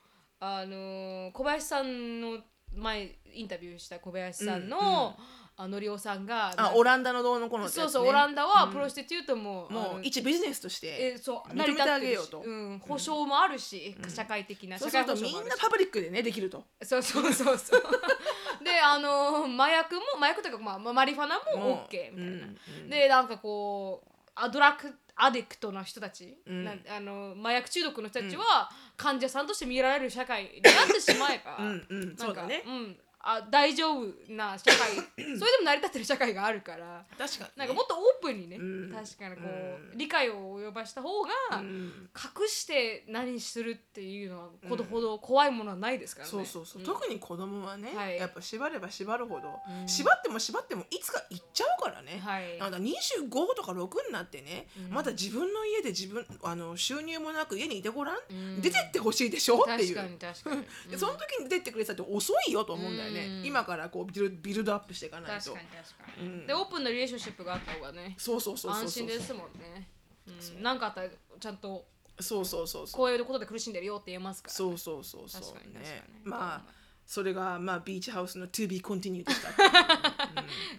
[0.45, 2.38] あの小林さんの
[2.75, 5.13] 前インタビューした小林さんの、うんうん
[5.58, 7.71] あのりおさんがあオランダのどうのこうのね。
[7.71, 8.71] そうそう、オランダはうん。
[8.73, 12.39] プロスティテュートも、あものう一ビジネスとしてえそう認めてあげようと。
[12.39, 15.58] 成り立ってるしうん、保証もあるし、社会的な社するとみん会保障もあるし。
[15.58, 16.65] なパブリックでねできると。
[16.84, 17.84] そうそうそうそう。
[18.65, 22.58] であの麻薬も麻薬というか、まあ、マリファナも OK みたいな、うん。
[22.81, 22.89] うん。
[22.89, 26.67] でなんかこうアドラックアディクトの人たち、うん。
[26.67, 32.02] あの麻薬中毒の人たちは患者さんとして見られる社会になってしまえばうんうん。
[32.02, 32.58] なんかそうだね。
[32.58, 34.91] んあ大丈夫な社会。
[35.17, 37.03] それでも成り立ってる社会があるから。
[37.17, 38.93] 確かに、ね、なんかもっとオープンにね、うん。
[38.93, 39.97] 確かにこう、うん。
[39.97, 42.09] 理解を及ばした方が、うん。
[42.15, 46.31] 隠して何するっていうのはほどほど怖いものはないですからね。
[46.31, 46.85] そうそうそう、ん。
[46.85, 48.17] 特に子供はね、はい。
[48.17, 49.88] やっぱ縛れば縛るほど、うん。
[49.88, 52.59] 縛っても縛ってもいつか行っちゃうからね、はい。
[52.59, 54.93] なんか25とか6になってね、うん。
[54.93, 58.61] まだ自分の家で自分あの収入もなく家にいてごらん、うん。
[58.61, 59.95] 出てってほしいでしょっていう。
[59.95, 63.45] 確かに確かに、 でその時に出てくれたって遅いよと思うんだよね、うん。
[63.45, 65.54] 今からこうビルビルドアップしていかないと。
[65.54, 66.47] 確かに確かに、うん。
[66.47, 69.88] でオープンなリレーションシップがあった方がねそうそうそうそう安心ですもんね。
[70.28, 70.63] うん。
[70.63, 71.86] なんかあったらちゃんと
[72.19, 73.12] そうそうそうそうこう。
[73.12, 74.47] いうことで苦しんでるよって言えますか。
[74.47, 76.30] らそうそうそうそう確かに確かねに。
[76.30, 79.49] まあそれがまあビーチハウスの To be continued でした。
[79.49, 79.69] っていう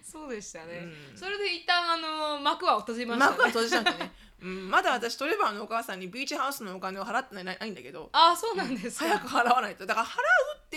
[0.03, 1.17] そうでしたね、うん。
[1.17, 4.11] それで一旦あの幕は閉じました、ね、幕は閉じたんだね、
[4.43, 8.09] うん、まだ私トレバーのお母さんにビーチハウスのお金を払ってないないんだけど。
[8.11, 9.85] あそうなんですか、早く払わないと。
[9.85, 10.17] だから払う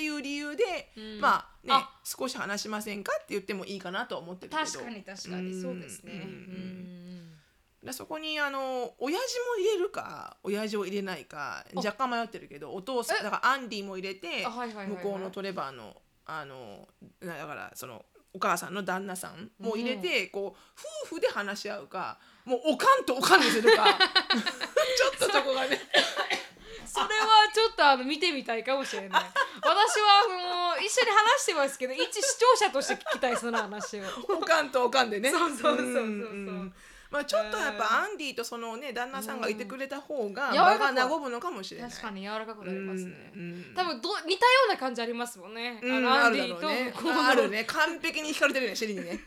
[0.01, 0.65] っていう理由で、
[0.97, 1.21] うん。
[1.21, 1.91] まあねあ。
[2.05, 4.63] 少し話しませんかって言ってもいいかなとは思ってるけど。
[4.65, 6.13] 確かに確かにそうですね。
[6.13, 6.87] うんうん
[7.83, 13.23] でそこにあの親父も入れるか親父を入れないか若干迷ってるけどお父さんえ。
[13.23, 16.87] だからアンディも入れて向こうのトレバーのあの
[17.23, 20.61] なだからそのお母さんの旦那さんも入れて、こう
[21.09, 23.85] 夫婦で話し合うかもうおかんとおかんにするか。
[25.19, 25.81] ちょっとそこがね
[26.91, 27.09] それは
[27.55, 29.23] ちょっとあの見てみたいかもしれない。
[29.63, 34.03] 私はもう一緒に話してますけど一視聴者として聞きたいその話を。
[34.29, 35.31] おかんとおかんでね。
[35.31, 36.05] そうそうそうそうそう。
[36.05, 36.73] んん
[37.11, 41.91] まあちょっとやっぱアンディとそのね旦那さんがいてくれた方がうん場が和むのかもしれない。
[41.91, 46.69] 確かに柔らかくなりますね、うんうん多分ど似たような感じありますもんね、うん、あのアンディと
[47.27, 47.65] あるね。
[47.65, 49.21] 完璧に惹かれてるよねシェリにね、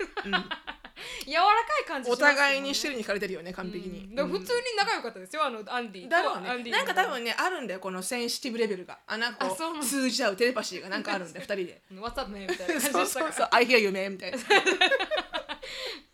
[1.25, 1.49] 柔らか
[1.83, 4.15] い感じうん、お互いにシェリに惹かれてるよね完璧に、うん。
[4.15, 6.09] だ普通に仲良かったですよあのアンディと。
[6.09, 6.71] だろうね。
[6.71, 8.99] なんか多分ねあるんだよこのセンシティブレベルが。
[9.07, 9.49] あなんか
[9.81, 11.81] 通じ合うテレパシーがなんかあるんだよ 二人で。
[11.93, 14.37] What's up ねみたいな感じそうそうそう I hear you man みたいな。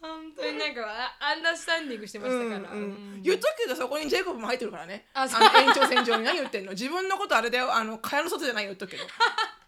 [0.02, 3.22] 本当になんかあアンダースタンディングしてましたから、うんうんうん。
[3.22, 5.08] 言っとくけどそこにジェイコブも入ってるからね。
[5.14, 6.72] あの延長線上に何言ってんの？
[6.72, 7.74] 自分のことあれだよ。
[7.74, 9.04] あの蚊帳の外じゃないよ言っとくけど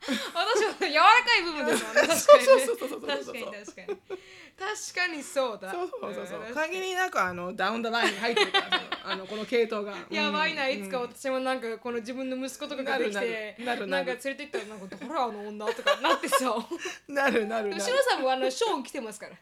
[0.01, 2.01] 私は柔らかい部分ですもんね。
[2.01, 3.01] 確かにねそうそうそうそうそうそう。
[3.01, 3.45] 確かに。
[3.45, 4.21] 確かに
[4.61, 6.39] 確かにそうだそうそうそうそう。
[6.47, 9.95] うん限りなくあのダウンダラインに入ってるからあのこの系統が。
[10.09, 16.55] やばいな、うんいつか私もなんかこの自分の息子とかができてなるなんか連れて行ったらなんか誰あの女とかなってさ。
[17.07, 17.81] なるなるなる。
[17.83, 19.35] 後ろさんもあのショーン来てますから。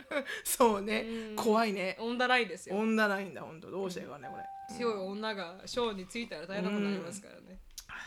[0.43, 1.01] そうね。
[1.01, 1.35] うん。
[1.35, 1.97] 怖いね。
[1.99, 2.77] 女ないですよ。
[2.77, 3.71] 女ないんだ本当。
[3.71, 4.43] どうしていいかねこれ。
[4.75, 7.59] 強い女がショーンについたら大変なことになりますからね、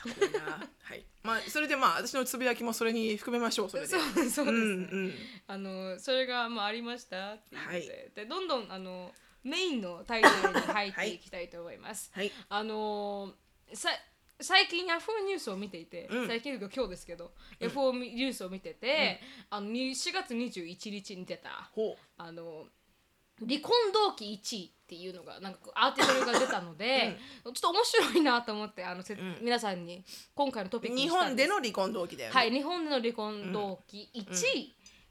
[0.03, 1.05] 怖いなはい。
[1.23, 3.89] まあそれでまあ私のつぶやきもそれに含めましょうそれで。
[3.89, 4.63] そうそうですね、うんう
[5.09, 5.13] ん。
[5.47, 8.11] あのそれがまあありましたっていうので,、はい。
[8.15, 9.13] でどんどんあの
[9.45, 12.11] メインのタイトルに入っていきたいと思います。
[12.15, 12.31] はい。
[12.49, 13.33] あの
[13.73, 13.89] さ
[14.41, 16.27] 最近ヤフーニュースを見ていて、うん。
[16.27, 22.67] 最近今日ですけど、ヤフーニュースを見てて、あのに4月21日に出たほあの
[23.41, 29.39] 離婚動機1位っていうのがなんかアーティクルが出たので、ちょっと面白いなと思ってあの、せん。
[29.41, 31.49] 皆さんに今回のトピッう日クにしたんです。
[31.51, 32.35] 本での離婚動機だよね。
[32.35, 34.25] はい、日本での離婚動機1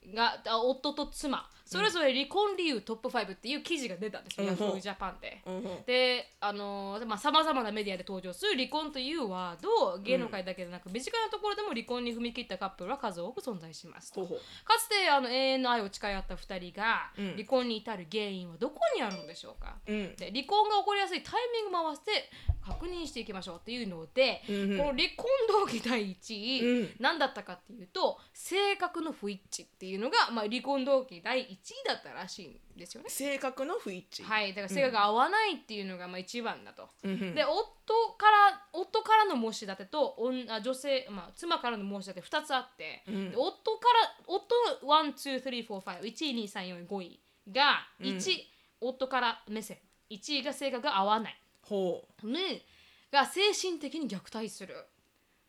[0.06, 4.50] 位が、あ夫と妻それぞれ離婚理由トップ5っていう記事が出たんですよ、うん。
[4.52, 5.42] ヤフージャパンで。
[5.46, 5.56] うん。
[5.56, 5.64] うん。
[5.86, 14.20] であのーまあ、さまざまなメディアで登場する離婚というワードを芸能界だけでなく、身近なところでも離婚に踏み切ったカップルは数多く存在しますと。
[14.20, 14.38] ほうほう。
[14.66, 17.32] かつてあの永遠の愛を誓い合った2人がうん。
[17.32, 20.16] 離婚に至る原因はどこにあるのでしょうか、うん。
[20.18, 22.30] で離婚が起こりやすいタイミングも合わせて
[22.66, 24.78] 確認していきましょうっていうので、うんうん。
[24.78, 26.96] この離婚動機第1位、うん。
[27.00, 33.10] 何だったかっていうと性格の不一致っていうのが、まあ、離婚動機第1位だったらしいんですよね。
[33.10, 34.26] 性格の不一致。
[34.26, 36.90] はい、だから性格が合わないっていうのがまあ一番だと。
[37.04, 37.36] うんうん。
[37.36, 43.32] で夫から夫からの申し立てと女女性、まあ、妻からの申し立て2つあって、うん。
[43.32, 47.20] で夫から夫12345位
[47.52, 48.38] が1、
[48.80, 49.78] 夫から目線。
[50.10, 51.38] 1位が性格が合わない。
[51.64, 52.64] ほね
[53.12, 54.88] が精神的に虐待する。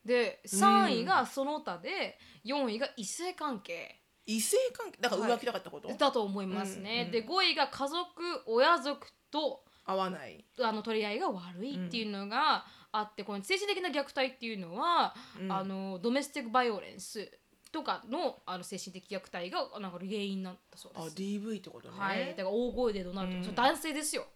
[0.04, 3.98] で3位がその他で4位が異性関係。
[3.98, 8.06] う異性関係だから浮気だかったこと、だと思いますね、うんで5位が家族
[8.46, 10.44] 親族と合わない。
[10.60, 15.52] あの取り合いが悪いっていうのがあって、この精神的な虐待っていうのは、うん。
[15.52, 17.30] あのドメスティックバイオレンス
[17.72, 21.16] とかのあの精神的虐待がなんか原因なんだそうあです。
[21.16, 21.94] DV ってことね。
[21.98, 23.54] はい、だから大声で怒鳴るとか、うん。
[23.54, 24.26] 男性ですよ。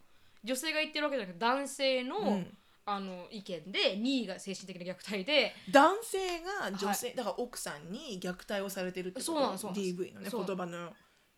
[0.43, 9.25] 女性が言ってるわけじゃなくて男性の,、うんあの意見で2位が精神的な虐待で男性が女性、だから奥さんに虐待をされてるってこと？
[9.27, 10.93] そうなのそうなの DV のね言葉の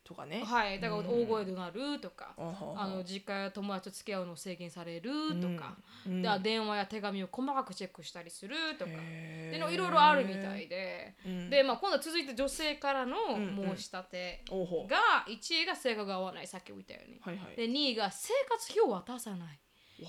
[0.04, 0.42] とかね。
[0.42, 0.80] はい。
[0.80, 2.82] だから大声で怒鳴るとか、あはは。
[2.82, 6.22] あの実家や友達と付き合うのを制限されるとか、うん。
[6.22, 8.90] で電話や手紙を細かくチェックしたりするとか。
[8.90, 11.50] でのいろいろあるみたいで、うん。
[11.50, 13.76] で、まあ、今度は続いて女性からのうんうん。
[13.76, 16.46] 申し立てが1位が性格が合わない。
[16.46, 17.56] さっきも言ったように、はいはい。
[17.56, 19.60] で2位が生活費を渡さない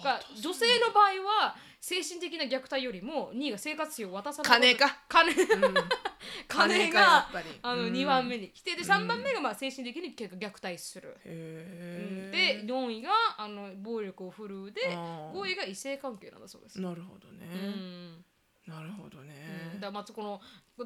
[0.04, 4.97] が女性の場合は精神的な虐待よりも2位が生活費を渡さない金か？
[5.08, 5.32] 金。
[5.32, 5.73] うん。
[6.47, 7.60] 金がっぱり。
[7.62, 7.93] あのうん。
[7.93, 15.34] 2番目に来てで3番目がまあ精神的に結構虐待する、へでー4位があの暴力を振るうであー。
[15.34, 16.82] 5位が異性関係なんだそうです。
[16.82, 18.25] なるほどね、うん。
[18.67, 20.41] なるほどね、だまずこの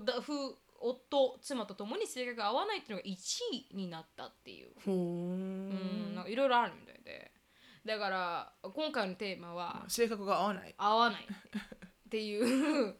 [0.05, 3.15] だ夫夫妻と共に性格が合わないっていうのが1
[3.51, 4.73] 位になったっていう。
[4.85, 4.95] ほー。
[4.95, 6.15] うん。
[6.15, 7.31] なんかいろいろあるみたいで
[7.85, 10.75] だから今回のテーマは性格が合わない。
[10.77, 12.19] 合わないって。
[12.21, 12.95] いう。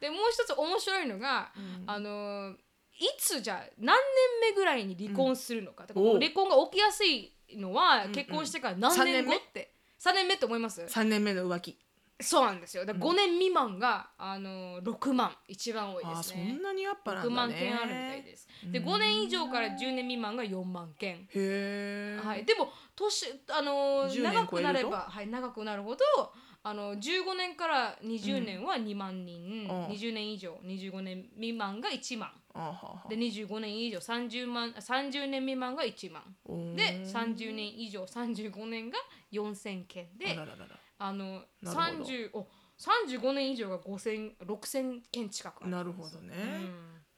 [0.00, 1.52] でもう一つ面白いのが、
[1.86, 2.54] あの
[2.98, 3.96] いつじゃあ何
[4.42, 8.96] 年目ぐらいに離婚するのか,、う離婚が起きやすいのは結婚してから何年後？
[8.96, 9.36] 三年目？
[9.36, 11.78] って、3年目って思います？3年目の浮気
[12.18, 12.86] そうなんですよ。
[12.86, 16.46] だから5年未満が、あの6万一番多いですね。
[16.52, 18.48] そんなにやっぱなんだ6ね万件あるみたいです。
[18.70, 21.16] で5年以上から10年未満が4万件。
[21.16, 25.98] へえ、はい、でも年あの10年長くなれば、はい、長くなるほど
[26.62, 29.86] あの15年から20年は2万人、うん。
[29.86, 32.30] 20年以上25年未満が1万。
[32.54, 36.22] あははで25年以上30万30年未満が1万。
[36.46, 38.98] おーで30年以上35年が
[39.30, 40.08] 4000件。
[40.16, 42.10] であららららあのなるほど。
[42.10, 42.46] 30お
[42.78, 46.34] 35年以上が5000 6000件近くあるなるほどね。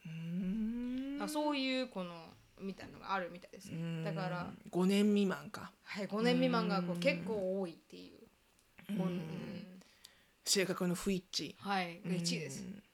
[0.05, 1.27] うん。
[1.27, 2.13] そういうこの
[2.61, 4.03] みたいなのがあるみたいですね。
[4.03, 5.71] だから、5年未満か。
[5.83, 8.97] はい、5年未満がこう結構多いっていう。
[8.97, 9.21] こううん。
[10.45, 11.55] 性格の不一致。
[11.59, 12.63] はい、1位です。
[12.63, 12.88] って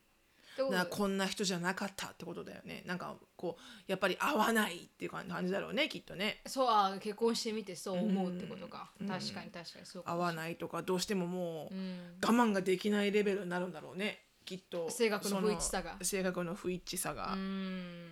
[0.64, 2.84] ことでだからこんな人じゃなかったってことだよね。
[2.86, 6.42] なんかこうやっぱり合わないっていう感じだろうねきっとね。
[6.46, 8.90] そうあ結婚してみてそう思うってことか。
[9.00, 12.18] 確かに確かにそうか合わないとかどうしてももううん。
[12.24, 14.90] 我慢ができないレベルになるんだろうねきっと。
[14.90, 15.98] 性格の不一致さが。
[16.02, 18.12] 性格の不一致さが、うん。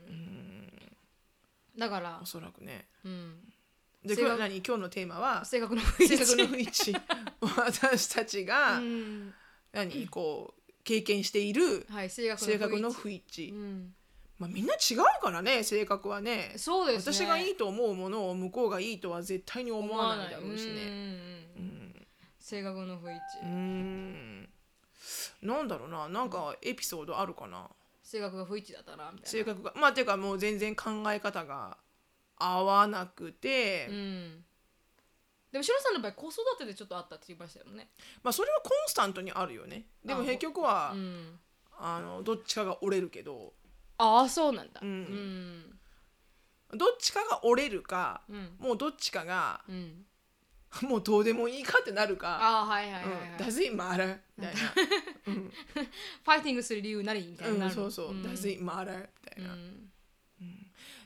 [1.77, 2.87] だからお、そらくね。
[3.05, 3.35] うん、
[4.03, 4.57] で今日何？
[4.57, 6.17] 今日のテーマは性格の不一致。
[6.17, 7.01] 性格の不一致。
[7.57, 9.33] 私たちが、うん。
[9.71, 10.07] 何？
[10.07, 13.53] こう経験しているはい、性格の性格の不一致、致。
[13.53, 13.93] うん
[14.39, 17.13] まあ、みんな違うからね性格はねそうですね。
[17.13, 20.81] 私がいいと思うものを向こうがいいとは絶対に思わないだろうしうんね。
[21.57, 22.05] うん
[22.39, 23.47] 性格の不一う致。
[23.47, 24.49] ん
[25.43, 27.69] なんだろうななんかエピソードあるかな？
[28.01, 31.77] 性格が不一致だったなみたい性格がまあていうかもう全然考え方が
[32.37, 33.93] 合わなくて、な。
[33.93, 34.45] うん。
[35.53, 37.91] でも、シロさんの場合、子育てでちょっとあったって言いましたよね。
[38.23, 41.39] まあそれはコンスタントにあるよねでもあ結局はうん。
[41.77, 43.53] あのどっちかが折れるけど
[43.97, 44.79] ああ、そうなんだ。
[44.81, 44.89] うん
[46.71, 46.77] うん。
[46.77, 48.55] どっちかが折れるかうん。
[48.59, 50.05] もうどっちかがうん。
[50.81, 53.31] もうどうでもいいかってなるかああ、はいはいはい、はい。
[53.33, 57.75] うん、ダズイマラみたいな、 ファイティングする理由何みたいになうん、る。
[57.75, 59.01] そうそう、ん Does it matter?
[59.01, 59.92] みたいな、うん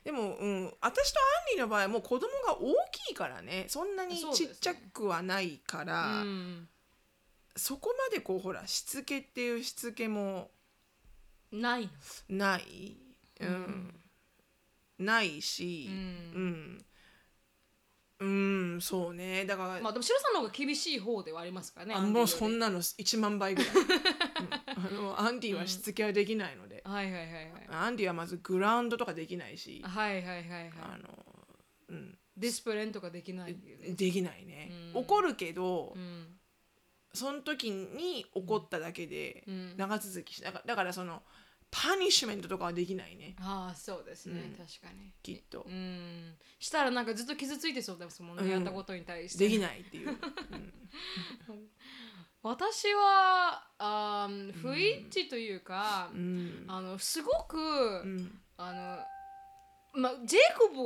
[0.03, 3.65] でも、うん、私とアンリーの場合はもう子供が大きいからね。
[3.67, 6.23] そんなにちっちゃくはないから。
[7.55, 7.79] そ,、うん。
[7.81, 10.51] こまでこうほらしつけっていうしつけも
[11.51, 11.89] ない
[12.29, 12.38] の？
[12.38, 12.97] ない、
[13.41, 13.99] うん。
[14.99, 15.88] ないし。
[15.89, 16.86] ううん
[18.19, 21.93] うん、そうねだから、まあでもシロさんの方が厳しい方ではありますからね。
[21.95, 22.56] あもうそな。
[22.56, 23.88] んなの1万倍ぐらい、うん
[24.77, 27.43] あのアンディはしつけはできないので、はいはいはいはい。
[27.69, 30.71] アンディはまずグラウンドとかできないし、はいはいはいはい。
[30.82, 31.10] あの
[31.89, 33.60] うん、ディスプレンとかできないね。
[33.95, 36.25] できないね、うん怒るけど、うん。
[37.13, 41.23] その時に怒っただけでうん長続きしだからだからその
[41.69, 43.36] パニッシュメントとかはできないね。
[43.39, 44.65] ああそうですね、うん。
[44.65, 45.12] 確かに。
[45.21, 45.65] きっと。
[45.67, 46.36] う、ん。
[46.60, 48.49] したらなんかずっと傷ついてそうですもんね、うん。
[48.49, 49.47] やったことに対して。
[49.47, 50.17] できないっていう、うん。
[52.41, 56.65] 私はあー不一致というか、うん。
[56.67, 57.60] あのすごく、う
[58.06, 58.39] ん。
[58.58, 58.99] あの
[59.97, 60.79] まあ、ジェイコブ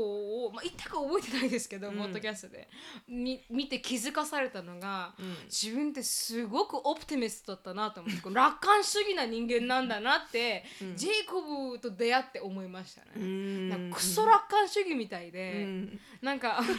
[0.45, 1.97] を、まあ、言ったか覚えてないですけど、うん。
[1.97, 2.69] ポッドキャストで。
[3.09, 5.35] み見て気づかされたのが、うん。
[5.45, 10.95] 自分ってすごくオプティミストだったなと思って楽観主義な人間なんだなって、うん。
[10.95, 13.11] ジェイコブと出会って思いましたね。
[13.17, 13.69] うん。
[13.69, 15.99] なんかクソ楽観主義みたいで、うん。
[16.21, 16.75] なんかあの いい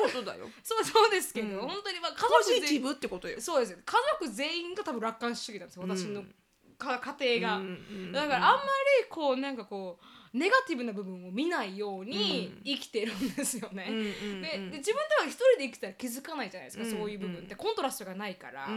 [0.00, 0.48] ことだよ。
[0.62, 1.68] そうそうですけど、うん。
[1.68, 3.40] 本当にまあ家ポ族全員ジティブってことよ。
[3.40, 3.78] そうですよ。
[3.84, 6.34] 家族全員が多分楽観主義なんですよ私のうん。
[6.78, 7.64] か家庭が、
[8.12, 8.62] だからあんま
[9.02, 12.62] りこうなんかこうネガティブな部分を見ないようにうん。
[12.64, 13.86] 生きてるんですよね。
[13.88, 17.54] うんうんで自分では一人で生きてたら気づかないじゃないですか、うんそういう部分って。
[17.56, 18.68] コントラストがないから、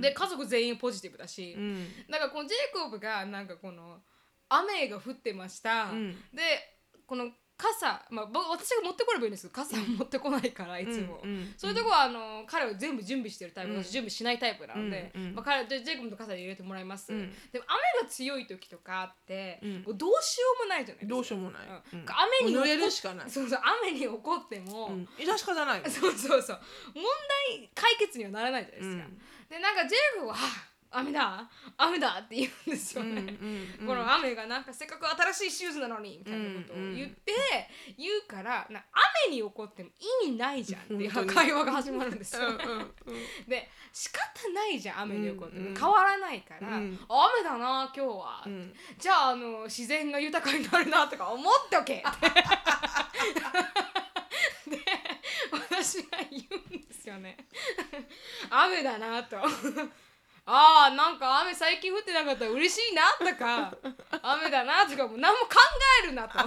[0.00, 1.86] で家族全員ポジティブだし、うん。
[2.10, 3.98] だからこのジェイコブがなんかこの
[4.48, 6.12] 雨が降ってました、うん。
[6.32, 6.42] で
[7.06, 9.48] この傘、まあ、ぼ私が持ってこればいいんです。
[9.48, 11.20] けど傘持ってこないからいつも。
[11.24, 11.30] うん。
[11.30, 11.54] うん。
[11.56, 13.82] そういうとこはあの彼は全部準備してるタイプ、うん。
[13.82, 17.32] 私準備しないタイプなので、まあ、彼ジェジェイコブの傘に入れてもらいます、うん。
[17.52, 19.82] でも雨が強い時とかって、うん。
[19.82, 21.14] もうどうしようもないじゃないですか。
[21.16, 21.62] どうしようもない。
[22.40, 23.30] 雨に濡れるしかない。
[23.30, 25.08] そうそう雨に怒っても、うん。
[25.18, 26.60] 致し方ない そうそうそう。
[26.94, 27.02] 問
[27.50, 29.18] 題解決にはならないじゃないですか、うん。
[29.48, 31.46] でなんかジェイコブははあ雨だ
[31.76, 33.36] 雨だって言うんですよね、
[33.86, 37.32] この雨がなんかせっかく新しいシューズなのにみたいなことを言って、
[37.98, 38.82] 言うからな
[39.26, 39.90] 雨に怒っても
[40.24, 42.46] 意味ないじゃんっていう会話が始まるんですよ。
[42.46, 42.58] うんうんうん。
[43.46, 44.20] で仕方
[44.54, 45.58] ないじゃん雨に怒って。
[45.58, 46.96] も、変わらないから、雨
[47.44, 48.74] だな今日は、うん。
[48.98, 52.04] じゃああの自然が豊かになるなとか思っておけって。
[54.70, 54.78] で
[55.52, 57.36] 私が言うんですよね。
[58.50, 59.36] 雨だなと
[60.50, 63.70] ああなんか雨最近降ってなかったら嬉しいなとか
[64.22, 65.48] 雨だなとかもう何も考
[66.02, 66.38] えるなと。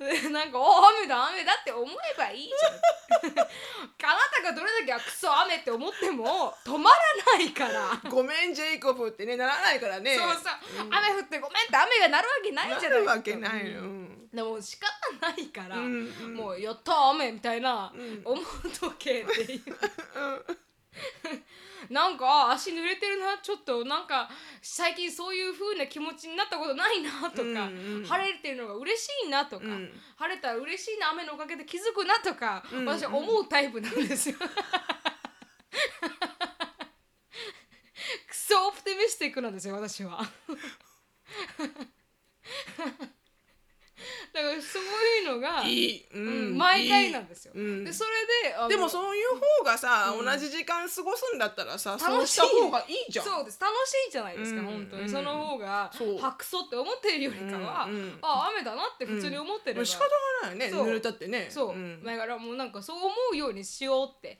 [0.00, 2.72] で なんかお雨だ雨だって思えばいいじゃん。
[4.02, 6.96] あなたがどれだけあクソ雨って思っても止まら
[7.38, 8.00] ないから。
[8.10, 10.16] ごめんジェイコブってねならないからね。
[10.16, 10.42] そうそう、
[10.90, 13.64] 雨降ってごめんって雨が鳴るわけないじゃないなるわけない。
[13.72, 14.02] の、ううん。
[14.04, 14.88] んでも仕方
[15.20, 15.88] ないから、うんう
[16.28, 16.34] ん。
[16.34, 18.22] もうやった雨みたいな、ん。
[18.24, 19.76] 思うとけっていう
[21.90, 34.36] なんか足濡れてるなちょっとなんか最近そういう風な気持ちになったことないなとか、うんうん晴れてるのが嬉しいなとか、うん晴れたら嬉しいな雨のおかげで気づくなとか、うん私は思うタイプなんですよ。
[38.26, 40.18] クソオプティミスティックなんですよ私は。
[44.32, 47.52] だからそういうのが、うん毎回なんですよ。
[47.54, 60.04] でそれででもそういう方がさ、うん同じ時間過ごすんだったらさ楽しい方がいいじゃんそうです楽しいじゃないですか、うん本当に、その方がそう白素って思っているよりかは、うんうんあ雨だなって普通に思ってれば、仕方
[60.42, 64.38] がないよね濡れたってねそう、だからもうなんかそう思うようにしようって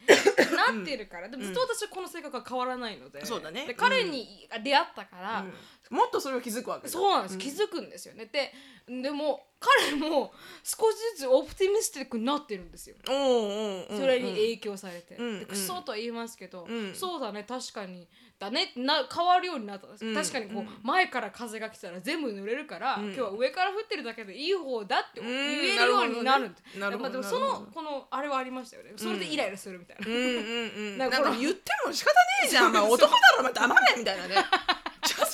[0.56, 5.44] なってるからでもずっと私はこの性格は変わらないので,、そうだねで彼に出会ったから、
[5.90, 8.26] もっとそれを気づくわけだそうなんです、気づくんですよね。
[8.26, 8.52] で
[8.88, 10.32] でも彼も
[10.64, 12.96] 少しずつオプティミスティックになってるんですよ。
[13.04, 16.94] それに影響されて、うんでクソとは言いますけど、うん。
[16.94, 20.14] そうだね確かにだねな変わるようになったんです、うん。
[20.14, 20.68] 確かにこう、うん。
[20.82, 23.04] 前から風が来たら全部濡れるから、うん。
[23.06, 25.24] 今日は上から降ってるだけでいい方だってん。
[25.24, 27.08] 言えるようになるなるほどね。
[27.08, 28.92] まあでもそのこのあれはありましたよね。
[28.96, 30.98] それでイライラするみたいな、うんうんうん。
[30.98, 32.70] なんんか言っても仕方ねえじゃん。
[32.70, 34.36] 男だろお前黙れみたいなね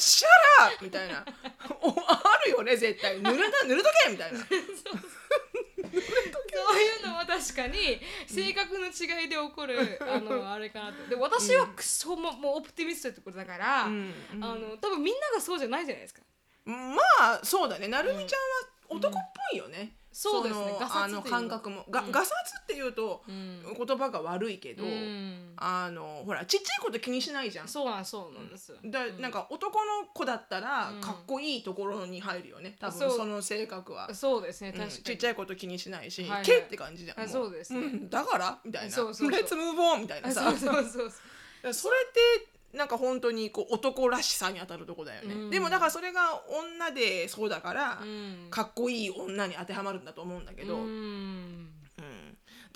[0.07, 0.27] just shut
[0.63, 1.25] up みたいな。
[1.83, 3.21] おあるよね絶対。
[3.21, 4.39] 濡れた濡れとけみたいな。
[4.47, 4.49] そう。
[6.79, 11.09] いうのは確かに性格の違いで起こる、あのあれかなと。
[11.09, 16.23] で私はクソももうオプティミストってことだから、あの多分みんながそうじゃないじゃないですか。
[16.65, 17.89] まあそうだね。
[17.89, 21.85] なるみちゃんは男っぽいよね、そうですねのガサツあのっていう感覚も。
[21.91, 22.11] が、うん。
[22.13, 23.63] ガサツっていうとうん。
[23.77, 25.53] 言葉が悪いけど、うん。
[25.59, 27.69] あのほらちっちゃいこと気にしないじゃん。
[27.69, 31.01] そうなんそうなんです、だなんか男の子だったらうん。
[31.03, 32.77] かっこいいところに入るよね。
[32.81, 33.11] 多分そう。
[33.19, 34.79] その性格は、そうですねうん。
[34.79, 37.81] 確かに、ちっちゃいこと気にしないしはいはい「け」って感じじゃんあもそうですね。
[37.81, 38.09] ん。
[38.09, 38.59] だから？
[38.65, 38.91] みたいな。
[38.91, 39.31] そうそうそう。
[39.31, 40.49] レッツムーブオン」みたいなさ。
[40.49, 41.75] あそうそうそうそう。
[41.75, 45.51] それってなんか本当にこう男らしさに当たるとこだよね、うん。
[45.51, 48.51] でもだからそれが女でそうだから、うん。
[48.51, 51.69] かっこいい女に当てはまるんだと思うんだけど、ううんん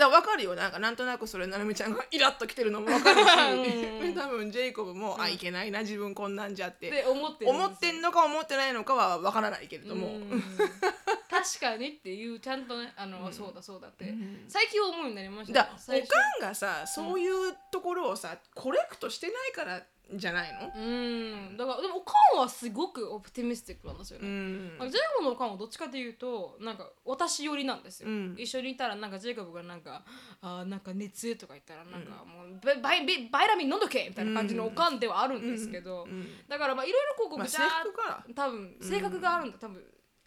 [0.01, 0.55] だから分かるよ。
[0.55, 3.21] なんかなんとなくそれなるみちゃんがイラッときてるのも分かる
[3.61, 3.65] うん。
[3.65, 5.21] し多分ジェイコブも、うん。
[5.21, 6.89] あいけないな自分こんなんじゃって。
[6.89, 10.43] って思ってる思ってんのか思ってないのかは分からないけれども、うん。
[11.29, 13.33] 確かにっていうちゃんとねあの、うん。
[13.33, 14.45] そうだそうだって、うん。
[14.49, 15.95] 最近思うようになりましただおか
[16.39, 19.83] んがさそういうところをさコレクトしてないから
[20.15, 20.73] じゃないの？
[20.75, 21.57] うん。
[21.57, 24.79] だからでもおかんはすごくオプティミスティックなんですよね、ん。
[24.79, 28.37] なんかジェイコブのおかんはどっちかというとなんか私寄りなんですよ、うん。
[28.39, 30.05] 一緒にいたらなんかジェイコブがなんか
[30.41, 38.35] あーなんか熱とか言ったらなんかもう、バイバイバイラミン飲んどけみたいな感じのおかんではあるんですけど、うんだからまあいろいろこうぐちゃーっ制服から。
[38.35, 39.59] 多分性格があるんだ。
[39.59, 39.83] 多分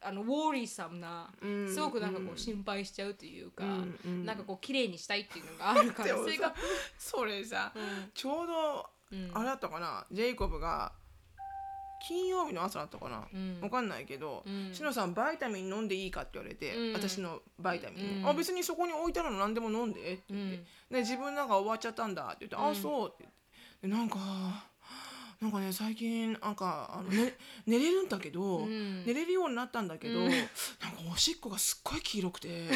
[0.06, 4.26] あのウォーリーサムなうんすごくなんかこう心配しちゃうというか、うんうん。
[4.26, 6.60] なんかこう綺麗にしたいっていうのがあるから性格。
[6.98, 8.12] それさ、うん。
[8.14, 9.32] ちょうどうん。
[9.34, 10.06] あれだったかな？
[10.12, 10.92] ジェイコブが
[12.06, 13.60] 金曜日の朝だったかな、うん。
[13.62, 16.94] わかんないけどうん「しのさんバイタミン飲んでいいか?」って言われて、うん。
[16.94, 18.30] 私のバイタミンね、うん。
[18.30, 22.66] あ別にそこに置いてあるの何でも飲んでって言って、で自分なんか終わっちゃったんだって言って「うん。
[22.72, 23.88] あそう」って言って。
[23.88, 24.18] でなんか
[25.40, 29.06] なんかね最近なんかあの、ね、 寝れるんだけど、うん。
[29.06, 30.30] 寝れるようになったんだけど、うん。
[30.30, 30.48] なんか
[31.12, 32.70] おしっこがすっごい黄色くて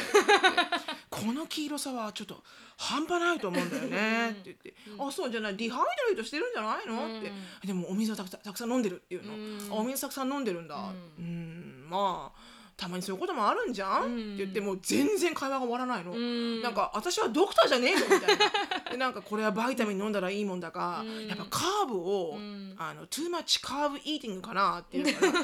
[1.26, 2.44] この黄色さはちょっと
[2.78, 4.32] 半端ないと思うんだよね。
[4.32, 5.58] って言って「あそうじゃない？
[5.58, 7.32] ディハイドレートしてるんじゃないの?」って
[7.66, 9.70] 「でもお水をたくさんたくさん飲んでる」っていうの、うん。
[9.72, 10.80] あお水たくさん飲んでるんだ」う
[11.20, 11.90] うんん。
[11.90, 14.14] まあたまにそういうこともあるんじゃん、うん。
[14.14, 16.12] って言ってもう全然会話が終わらないの。
[16.12, 16.62] うん。
[16.62, 18.92] なんか私はドクターじゃねえぞみたいな。
[18.92, 21.28] でなんかこれはバイタミン飲んだらいいもんだか、うん。
[21.28, 22.76] やっぱカーブを、うん。
[22.78, 25.44] あの too much carb eating かなっていうから炭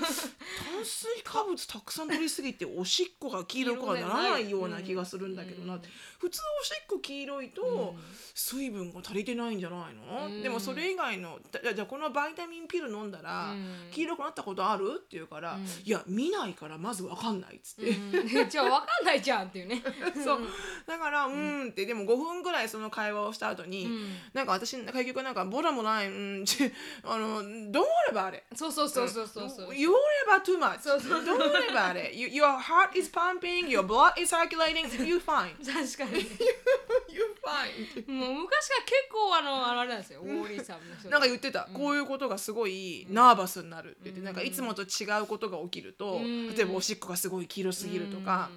[0.83, 5.81] 水化物たくさん取りすぎておしっこが黄色くはならないような気がするんだけどな、うん。
[6.19, 8.03] 普通おしっこ黄色いとうん。
[8.35, 10.43] 水分が足りてないんじゃないの、うん。
[10.43, 13.89] でもそれ以外のだじゃあこのバイタミンピル飲んだらうん。
[13.91, 14.93] 黄色くなったことある？
[14.97, 15.65] って言うから、うん。
[15.65, 17.89] いや見ないからまず分かんないっつって。
[17.91, 18.49] うん。
[18.49, 19.83] じゃあ分かんないじゃんっていうね。
[20.23, 20.41] そう。
[20.85, 24.15] だからうーんってでも5分ぐらいその会話をした後に、うん。
[24.33, 26.71] なんか私結局なんかボラもないうんち
[27.03, 29.93] あの Don't worry about it そうそうそうそうそうそう You worry
[30.27, 31.23] about too much そうそう。
[31.23, 35.53] Don't worry about it you, Your heart is pumping Your blood is circulating You fine.
[35.65, 36.21] 確かに。
[36.21, 38.11] You You fine.
[38.11, 41.09] もう昔から結構あのあれなんですよウォーリーさんの人。
[41.09, 46.53] なんか言ってた、こういうことがすごいナーバスになるって言って、なんかいつもと違うことが起きると、ん。
[46.55, 48.49] 例えばおしっこがすごい黄色すぎるとか、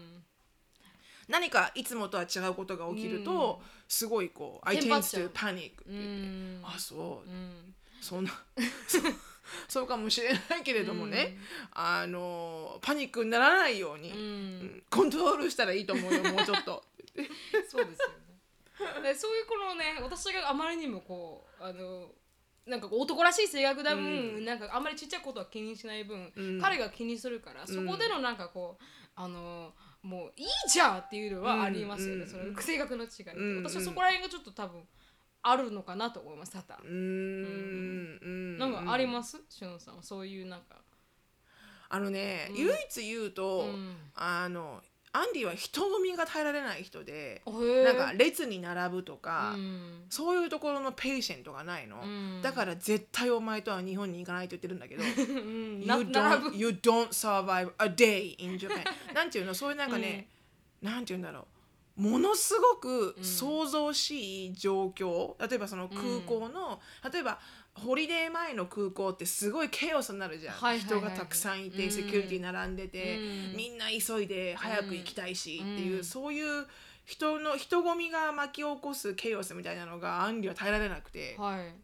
[1.29, 6.61] 何かいつもとは違うことが起きると、すごいこう「I テンパ tend to panic」ってう言って、ん。
[6.65, 7.75] あそう、うん。
[8.01, 8.31] そんな
[9.69, 11.39] そうかもしれないけれどもね、
[11.73, 14.19] あのパニックにならないように、うん。
[14.19, 14.23] う
[14.65, 16.85] んコントロールしたらいいと思うよもうちょっと。
[17.69, 19.03] そうですよね。
[19.03, 22.11] でそういうこのね私があまりにもこうあの
[22.67, 26.61] なんか男らしい性格だ分、なんかあんまりちっちゃいことは気にしない分、うん。
[26.61, 33.11] 彼が気にするからそこでのなんかこうあのもういいじゃんっていうのはありますよね、うんその性格の違い
[33.63, 34.83] 私はそこら辺がちょっと多分
[35.43, 36.83] あるのかなと思います多々。
[36.83, 39.39] うーんうんなんかあります？
[39.49, 40.77] しのさんはそういうなんか。
[41.89, 42.57] あのね、うん。
[42.57, 43.97] 唯一言うと、うん。
[44.17, 44.83] あの
[45.17, 50.05] アンディは人混みが耐えられない人で、なんか列に並ぶとか、うん。
[50.11, 52.43] そういうところのペーシェントがないの、うん。
[52.43, 55.81] だから絶対お前とは日本に行かないと言ってるんだけど うん。
[55.81, 56.57] You don't, ぶ。
[56.57, 58.85] you don't survive a day in Japan.
[59.15, 60.29] なんていうのそういうなんかね、
[60.83, 62.03] なんていうんだろう。
[62.03, 66.79] ものすごく想像しい状況、例えばその空港の、
[67.11, 67.39] 例えば
[67.77, 71.91] ホリデー前の空港ってすごいケイオスになるじゃん、はいはいはい人がたくさんいて、うん。
[71.91, 73.21] セキュリティ並んでて、う
[73.55, 73.57] ん。
[73.57, 76.05] みんな急いで早く行きたいしっていう、うん。
[76.05, 76.67] そういう
[77.05, 81.75] 人の人混みが巻き起こすケイオスみたいなのがアンリは耐えられなくて、はい。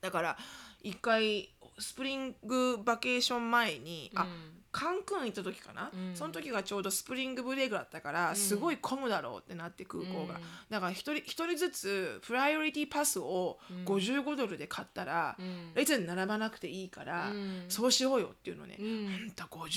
[0.00, 0.36] だから
[0.82, 6.16] 一回スプリングバケーション前に、あうんカンクン行った時かな、うん。
[6.16, 10.40] その時がちょうどスプリングブレイクだったから、すごい混むだろうってなって空港が、うん。
[10.70, 15.74] だから一人一人ずつプライオリティパスを55ドルで買ったら、うん。
[15.74, 17.64] 列に並ばなくていいから、うん。
[17.68, 19.08] そうしようよっていうのね、うん。
[19.08, 19.68] あんた55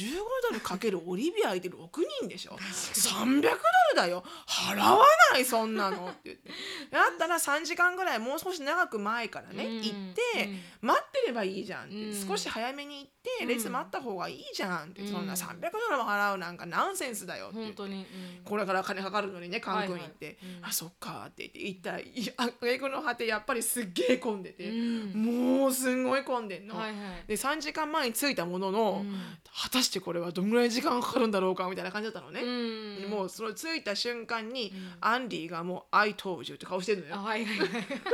[0.49, 1.89] ドルかけるオリビア相手6
[2.21, 2.53] 人でしょ。
[2.63, 3.55] 300ドル
[3.95, 4.23] だよ。
[4.47, 6.49] 払わないそんなのって言って。
[6.91, 9.75] だったら3時間ぐらいもう少し長く前からね、うん。
[9.81, 12.27] 行って、待ってればいいじゃんって、うん。
[12.27, 15.07] 少し早めに行って列待った方がいいじゃんって、うん。
[15.07, 17.55] そんな300ドルも払うなんかナンセンスだよって。
[17.55, 18.05] 本当に、
[18.43, 20.57] これから金かかるのにねカンクン行って、はいはい。
[20.57, 20.65] うん。
[20.65, 25.57] あそっかって言って行ったらいや挙句の果てやっぱりすっげえ混んでて、うん。
[25.59, 26.77] もうすんごい混んでんの。
[26.77, 27.27] はいはい。
[27.27, 29.13] で3時間前に着いたものの、うん。
[29.53, 33.09] 果たしてこれはどんぐらい時間かかるんだろうかみたいな感じだったのね、うん。
[33.09, 34.71] もうその着いた瞬間に、ん。
[35.01, 37.15] アンディがもう「I told you」って顔してるのよ。
[37.15, 37.67] あはいはいはい。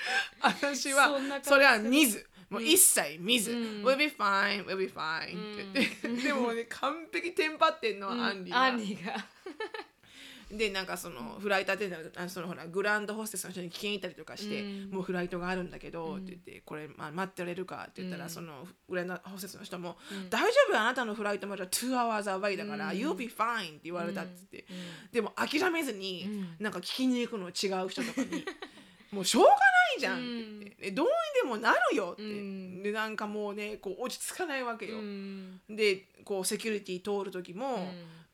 [0.42, 1.10] 私は
[1.42, 3.58] それは見ずもう一切見ず「うん。
[3.84, 8.62] We'll be fine we'll be fine」って言って、 でもね完璧テンパってんの、アンディが。
[8.62, 9.14] アンディが。
[10.50, 14.90] でなんかそのフライトアテンダントあのそのほらグランドホステスの人に聞きに行ったりとかして、うん。
[14.90, 19.96] もうフライトがあるんだけど、って言ってこれ、まあ、待ってられるかって言ったら、そのグランドホステスの人も、
[20.28, 24.72] 大丈夫よあなたのフライトまだ2 hours away だから、You'll be fine って言われたって言って、
[25.12, 26.28] でも諦めずに、
[26.58, 28.44] なんか聞きに行くの違う人とかに
[29.12, 29.56] もうしょうがな
[29.96, 30.16] いじゃん。
[30.16, 32.82] って言って、でどうにでもなるよって、ん。
[32.82, 35.60] でなんかもうねこう落ち着かないわけよ、うん。
[35.68, 37.88] でこうセキュリティ通る時も、ん。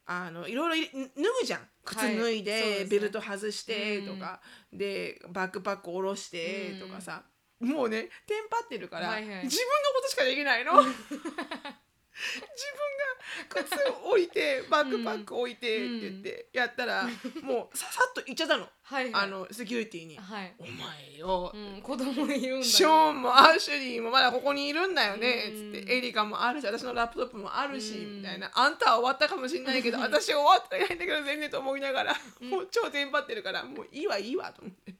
[0.06, 1.60] あのいろいろ脱ぐじゃん。
[1.84, 2.42] 靴はい脱い。
[2.44, 2.90] で,、そうですね。
[2.90, 4.40] ベルト外してとか、
[4.72, 7.22] でバックパック下ろしてとかさ、
[7.60, 9.44] もうねテンパってるから、はいはい。
[9.44, 10.72] 自分のことしかできないの。
[12.16, 17.04] 自分が靴を置いてバックパック置いてって言ってやったら、
[17.42, 18.66] もうささっと行っちゃったの,、
[19.12, 20.16] あのセキュリティに。
[20.16, 20.54] はい。
[20.58, 22.66] お前よ、うん子供いるんだ。
[22.66, 25.72] ショーンもアシュリーもまだここにいるんだよねうん。
[25.74, 25.94] つって。
[25.94, 28.16] エリカもあるし私のラップトップもあるしうん。
[28.18, 28.50] みたいな。
[28.54, 34.94] あんたは終わったかもしれないけど 私は終わってないんだけど全然と思いながらもう超テンパってるからもういいわいいわと思って。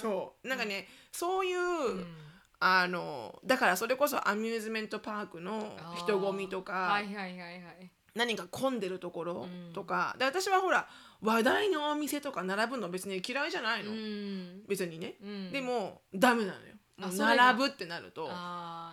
[0.00, 0.48] そう。
[0.48, 2.21] なんかねそういううん
[2.64, 7.90] あのだからそれこそアミューズメントパークの人混みとかはいはいはいはい。
[8.14, 9.72] 何か混んでるところうん。
[9.72, 10.14] とか。
[10.16, 10.86] で私はほら
[11.22, 13.90] 話題のお店とか並ぶの別に嫌いじゃないの。
[13.90, 14.62] うん。
[14.68, 15.14] 別にね。
[15.20, 15.50] うん。
[15.50, 17.16] でもダメなのよ。
[17.18, 18.28] 並ぶってなると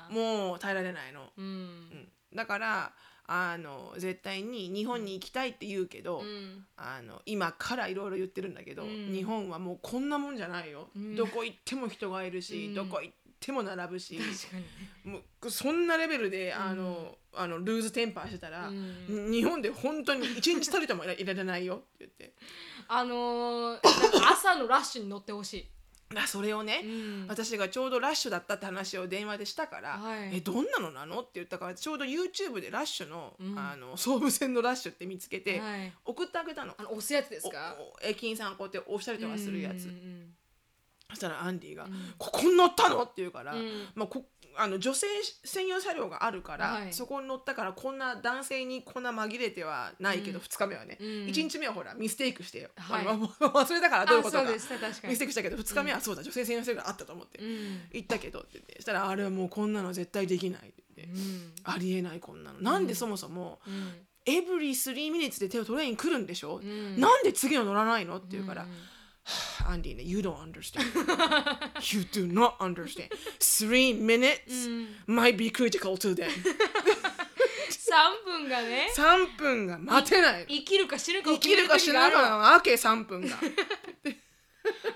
[0.09, 1.45] もう耐えられないの、うん。
[1.45, 2.07] うん。
[2.34, 2.93] だから
[3.28, 6.65] あの絶対に日本に行きたいって言うけど、うん。
[6.76, 9.11] あの今からいろいろ言ってるんだけど、うん。
[9.11, 11.15] 日本はもうこんなもんじゃないよ、うん。
[11.15, 12.74] どこ行っても人がいるし、うん。
[12.74, 14.20] どこ行っても並ぶし、
[15.04, 19.32] もうそんなレベルであの、あのルーズテンパーしてたら、うん。
[19.32, 22.34] 日本で本当に一日たりともいられないよって言って。
[22.88, 23.80] あのー、
[24.32, 25.70] 朝のラッシュに乗ってほしい。
[26.14, 27.26] だそれをね、うん。
[27.28, 30.38] 私がちょうどラッシュだったって話を電話でしたから「はい。
[30.38, 33.60] えどんなのなの?」って言ったからちょうど YouTube でラッシュの,、うん。
[33.60, 35.94] あの総武線のラッシュって見つけて、はい。
[36.04, 36.74] 送ってあげたの。
[36.80, 37.78] あの押すやつですか？
[38.02, 40.36] 駅員さんがこうやって押したりとかするやつ、うんうん
[41.10, 42.14] そしたらアンディが「ん。
[42.18, 43.88] ここに乗ったの?」って言うから、うん。
[43.95, 45.07] まあ、こあの女性
[45.45, 46.93] 専用車両があるから、はい。
[46.93, 50.45] そこに乗ったからこんな男性にこんな紛れてはないけど、うん。
[50.45, 51.07] 2日目はね、うん。
[51.28, 54.51] 1日目はほらミステイクしてよ、はい忘れたからどういうことか。
[54.51, 54.76] ミステ
[55.24, 57.89] イクしたけど2日目はそうだ、女性専用車両があったと思って、うん。
[57.91, 61.53] 言ったけどって言ってそしたらあれはもうこんなの絶対できないって言って、うん。
[61.64, 62.60] ありえないこんなの。
[62.60, 64.05] なんでそもそも、うん。
[64.26, 66.99] エブリー3ミニッツで手をトレイン来るんでしょ、ん。
[66.99, 68.18] なんで次の乗らないの？
[68.18, 68.68] って言うから、
[69.66, 70.84] うんアンディね、You don't understand.
[71.96, 73.10] you do not understand.
[73.40, 74.70] Three minutes う
[75.14, 76.30] ん might be critical to them.
[77.70, 80.46] 3分がね3分が待てない。
[80.48, 83.38] 生きるか死ぬかを生きるか死ぬかわけ3分が。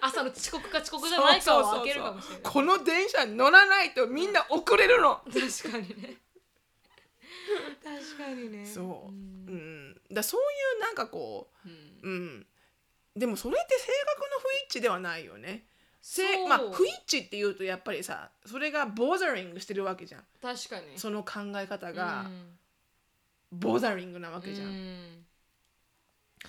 [0.02, 5.22] 朝の遅刻か遅刻じゃないかを開けるかもしれないこの電車に乗らないとみんな遅れるの。
[5.32, 6.18] 確かにね
[7.84, 9.12] 確かにねそう。
[9.12, 9.16] ん
[9.48, 10.02] うん。
[10.14, 10.44] だそうい
[10.80, 12.48] うなんかこうんう、うん。
[13.16, 15.66] でもそれって性格の不一致ではないよね。
[16.01, 16.47] せそう。
[16.47, 20.24] まあ不一致っていうとやっぱりさそれがボーザリングしてるわけじゃん。
[20.41, 20.97] 確かに。
[20.97, 22.57] その考え方がうん。
[23.51, 25.26] ボーザリングなわけじゃん、うん。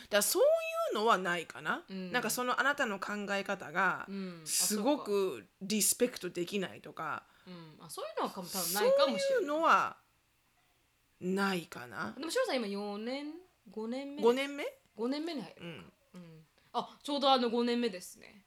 [0.08, 0.46] だそうい
[0.92, 2.10] うのはないかな、うん。
[2.12, 4.08] なんかそのあなたの考え方が
[4.46, 7.84] すごくリスペクトできないとか、そうん。
[7.84, 9.34] あそういうのは多分そうないかもしい。
[9.36, 9.96] うれないのは
[11.20, 12.14] ないかな。
[12.16, 13.26] でもシロさん今4年
[13.70, 14.64] ？5年目5年目、
[14.96, 15.92] 5年目に入る、うん、うん、
[16.74, 18.42] あちょうどあの5年目ですね。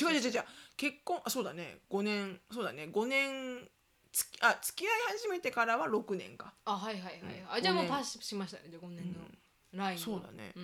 [0.00, 0.44] 違う違う違う。
[0.76, 1.78] 結婚あそうだね。
[1.90, 2.88] 5年そうだね。
[2.90, 3.68] 5年
[4.12, 6.54] つきあ付き合い始めてからは6年か。
[6.64, 7.28] あはいはいはい、うん。
[7.52, 8.64] あじゃあもうパスしましたね。
[8.70, 9.20] じゃあ5年の
[9.72, 10.00] ラインを。
[10.00, 10.52] そうだね。
[10.56, 10.62] うん。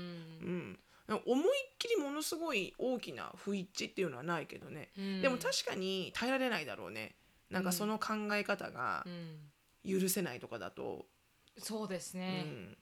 [1.09, 1.23] うん。
[1.27, 1.49] 思いっ
[1.79, 5.21] きりものすごい大きな不一致っていうのはないけどね、うん。
[5.21, 7.17] でも確かに耐えられないだろうね。
[7.51, 9.53] なんかその考え方がうん。
[9.85, 11.07] 許せないとかだと、
[11.59, 12.77] そうですうねん、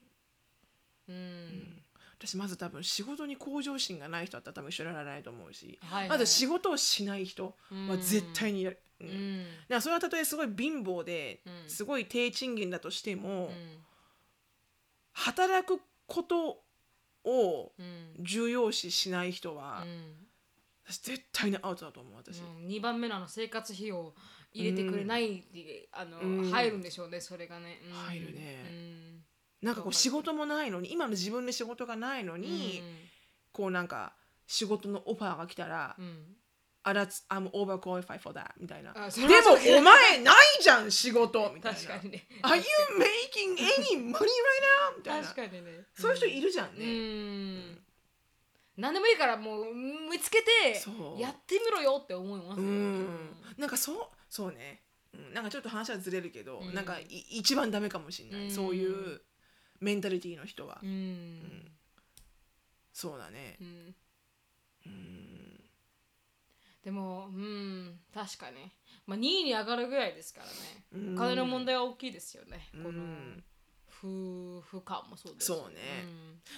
[1.09, 1.83] うん、
[2.21, 6.09] 私まず多分仕事に向上心がない人だったら多分一緒にならないと思うし、はいはい。
[6.09, 9.07] まず仕事をしない人は絶対にやる、うん。
[9.07, 11.69] だかうんらそれはたとえすごい貧乏で、うん。
[11.69, 13.53] すごい低賃金だとしても、うん。
[15.13, 16.63] 働くこと
[17.23, 18.13] をうん。
[18.19, 20.27] 重要視しない人は、うん。
[20.85, 24.13] 私絶対にアウトだと思う私、うん、2番目のあの生活費を
[24.53, 26.51] 入れてくれないって、あの、うん。
[26.51, 27.93] 入るんでしょうねそれがね、うん。
[27.93, 29.20] 入るね
[29.61, 32.41] なんかこう仕事もないのに今の自分で仕事がないのうん。
[32.41, 32.81] に、
[33.51, 34.13] こうなんか
[34.47, 36.05] 仕事のオファーが来たらうん。
[36.05, 36.37] うん
[36.83, 38.91] 「あ、that's I'm overqualified for that」みたいな。
[38.95, 41.79] あでもお前ないじゃん仕事みたいな。
[41.79, 42.27] 確かにね。
[42.41, 42.63] Are you
[42.97, 44.97] making any money right now?
[44.97, 45.27] みたいな。
[45.27, 45.85] 確かにね。
[45.93, 47.85] そういう人いるじゃんうね、ん。
[48.77, 50.49] 何でもいいからもう見つけて
[51.19, 53.35] やってみろよって思いますうよん。
[53.59, 54.81] なんかそうそうね、
[55.13, 56.73] うん、なんかちょっと話はずれるけど、うん。
[56.73, 58.51] なんかい一番ダメかもしれない、うん。
[58.51, 59.21] そういう
[59.81, 61.71] メンタリティーの人は、うん。
[62.93, 63.57] そうだね。
[63.59, 63.95] うん。
[64.85, 65.63] うん。
[66.83, 68.71] でもうん確かに。
[69.05, 71.07] まあ2位に上がるぐらいですからね。
[71.09, 71.15] うん。
[71.15, 72.69] お金の問題は大きいですよね。
[72.71, 73.43] このうん
[74.03, 75.45] 夫婦間もそうです。
[75.45, 75.75] しそうね。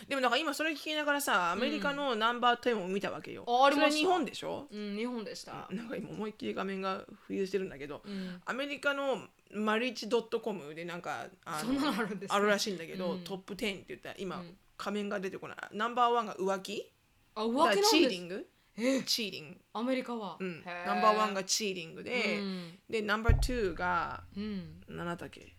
[0.07, 3.91] でもなんか今それ聞きながらさアメリカのナンバー10を見たわけよ、あありました。
[3.91, 5.67] それ日本でしょ、うん、うん、日本でした。
[5.69, 8.41] なんか今思いっきり画面がフリーズしてるんだけど、うん。
[8.45, 12.35] アメリカのマリッジ .com でなんかあそんなのあるんですね。
[12.35, 13.23] あるらしいんだけど、うん。
[13.23, 14.57] トップ10って言ったら今、うん。
[14.77, 15.57] 仮面が出てこない。
[15.71, 16.91] ナンバーワンが浮気？
[17.35, 18.47] あ浮だから気なチーリング？
[18.75, 19.03] え？
[19.03, 22.79] チーリング、アメリカは、うん、へナンバーワンがチーリングで、うん。
[22.89, 24.81] でナンバー2がうん。
[24.87, 25.55] 何だっけ？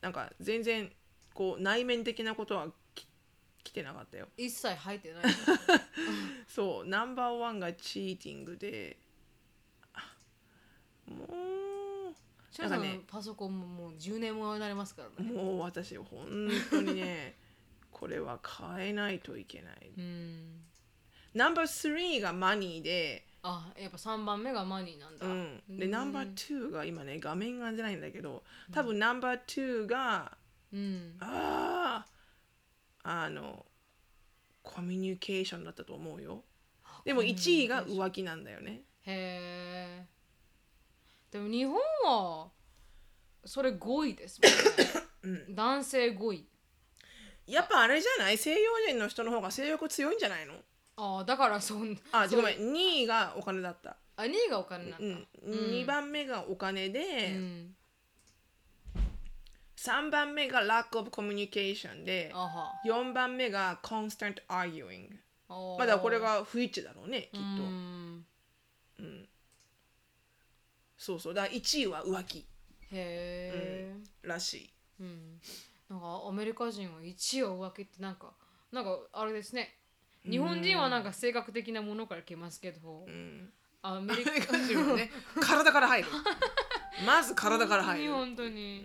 [0.00, 0.90] なんか全然
[1.34, 3.06] こう内面的なことはき
[3.64, 4.28] 来てなかったよ。
[4.36, 5.24] 一切入ってない。
[6.48, 8.98] そうナンバーワンがチーティングで
[9.94, 10.14] あ
[11.06, 15.32] もシャさんねパソコンももう10年もになりますからうね。
[15.32, 17.36] もう私本当にね
[17.90, 18.40] これは
[18.76, 19.92] 変えないといけない。
[19.96, 20.64] うん。
[21.34, 25.90] ナンバー3がマニーで、あやっぱ3番目がマニーなんだ、うん、でうん。
[25.90, 30.36] ナンバー2が今ね画面が出ないんだけど多分ナンバー2が
[30.72, 31.16] うん。
[31.20, 32.04] あ
[33.04, 33.66] ああの
[34.62, 36.44] コミュニケーションだったと思うよ。
[37.04, 38.82] でも1位が浮気なんだよね。
[39.02, 40.06] へえ
[41.32, 42.50] でも日本は
[43.44, 44.40] それ5位です
[45.24, 46.46] もんね、 男性5位
[47.46, 50.54] やっぱあれじゃない西洋人の人の方が性欲強いんじゃないの？
[50.96, 57.76] ああだからそんあごめん2位がお金だった、あ2位がお金なんだ、うん2番目がお金うで、ん。
[59.76, 62.72] 3番目が lack of communication であは。
[62.86, 65.08] 4番目が constant arguing
[65.48, 68.26] まあだこれが不一致だろうねきっと、うん
[71.02, 71.34] そうそう。
[71.34, 72.38] だから1位は浮気。
[72.38, 72.44] へ
[72.92, 74.70] え、らしい。
[75.00, 75.40] うん、
[75.90, 78.32] なんかアメリカ人は1位は浮気ってなんか
[78.70, 79.74] なんかあれですね。
[80.24, 83.50] 日本人はなんか性格的なものから来ますけど、うん。
[83.82, 85.10] アメリカアメリカ人はね。
[85.42, 86.08] 体から入る。
[87.04, 88.12] まず体から入る。
[88.12, 88.84] 本当に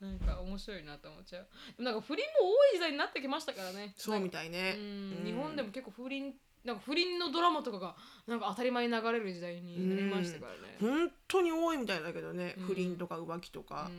[0.00, 1.48] 当に、なんか面白いなと思っちゃう。
[1.78, 3.92] でもなんか不倫も多い時代になってきましたからね。
[3.96, 4.76] そうみたいね。
[4.78, 5.22] うん。
[5.24, 6.32] 日本でも結構不倫
[6.68, 7.96] なんか不倫のドラマとかが
[8.26, 10.76] なんか当たり前に流れる時代になりましたからね。
[10.78, 12.64] 本当に多いみたいだけどね、うん。
[12.66, 13.90] 不倫とか浮気とか。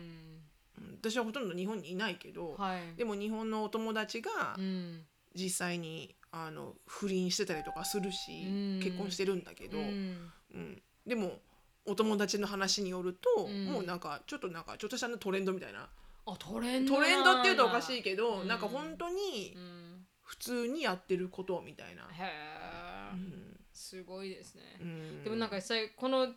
[1.02, 2.96] 私はほとんど日本にいないけど、はい。
[2.96, 5.02] でも日本のお友達がうん。
[5.36, 8.80] 実際にあの不倫してたりとかするし、うん。
[8.84, 9.88] 結婚してるんだけど、ううん。
[10.54, 11.40] んでも
[11.86, 13.66] お友達の話によると、うん。
[13.66, 15.90] もうなんかちょっとなんかちょっとしたトレンドみたいな。
[16.28, 18.48] あトレンドトレンドっていうとおかしいいけど、うん。
[18.48, 19.79] なんか本当にうん
[20.30, 22.04] 普通にやってることみたいな。
[22.04, 23.60] へえうん。
[23.74, 24.62] すごいですね。
[24.80, 25.24] うん。
[25.24, 25.58] でもなんか
[25.96, 26.28] この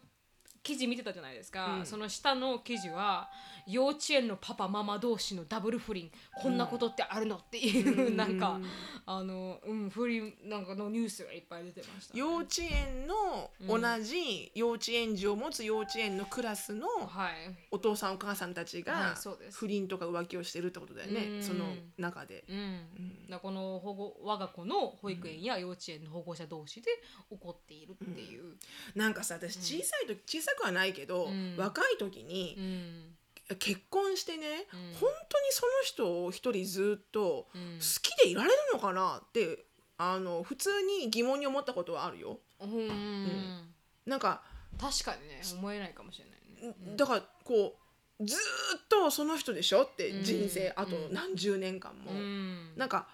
[0.63, 1.87] 記事見てたじゃないですか、うん。
[1.87, 3.29] その下の記事は
[3.67, 6.11] 幼稚園のパパママ同士のダブル不倫。
[6.41, 8.17] こんなことってあるのっていう、うん。
[8.17, 8.61] なんか
[9.07, 17.33] あの、うん、不倫なんかのニュースがいっぱい出てました、幼稚園の同じ幼稚園児を持つ幼稚園のクラスのはい。
[17.71, 19.59] お父さんお母さんたちはがいそうです。
[19.59, 21.43] 不倫とか浮気をしてるってことだよね、うん。
[21.43, 22.45] その中で。
[22.49, 26.91] うん、だこの保護我が子の保育園や幼稚園の保護者同士で
[27.31, 28.57] 起こっているっていう、
[28.95, 31.57] なんかさ私小さい時、小さくはないけど、うん。
[31.57, 33.57] 若い時にうん。
[33.59, 34.95] 結婚してね、うん。
[34.95, 37.79] 本当にその人を一人ずっとうん。
[37.79, 39.65] 好きでいられるのかなって
[39.99, 42.39] あの普通に疑問に思ったことはあるよ。
[42.61, 43.75] うん。
[44.07, 44.43] なんか
[44.81, 46.31] 確かにね思えないかもしれな
[46.71, 46.97] いね。
[46.97, 47.77] だからこ
[48.21, 48.39] うずー
[48.79, 50.25] っとその人でしょってうん。
[50.25, 52.77] 人生、あとうん何十年間も、うん。
[52.77, 53.09] なんか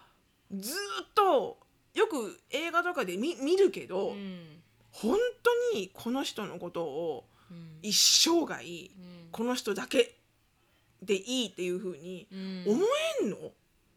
[0.51, 0.75] ずー
[1.05, 1.59] っと
[1.95, 4.63] よく映画とかで見見るけど、うん
[4.93, 5.17] 本
[5.73, 7.79] 当にこの人のことをうん。
[7.83, 9.29] 一生涯うん。
[9.33, 10.15] この人だけ
[11.03, 12.65] でいいっていう風にうん。
[12.67, 12.85] 思
[13.23, 13.37] えんの、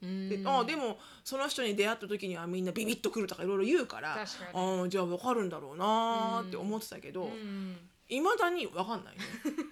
[0.04, 0.30] うん。
[0.30, 4.18] であでもその人に出会った時にはみんなビビッとくるとかいろいろ言うから
[4.54, 7.78] あじゃあ分かるんだろうなーって思ってたけどうん。
[8.10, 9.22] いま、未だに分かんないね。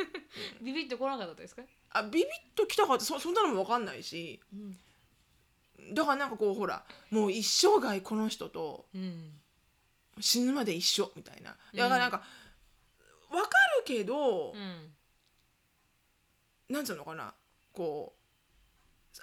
[0.64, 1.62] ビビってこなかったですか？
[1.92, 4.40] あビビッときたかってそそんなのも分かんないし。
[5.94, 9.39] だからなんかこうほらもう一生涯この人とうん
[10.20, 11.56] 死ぬまで一緒みたいな。
[11.74, 12.24] だからなんか
[13.30, 14.94] 分かるけど、うん。
[16.70, 17.34] なんつうのかな。
[17.74, 18.20] こう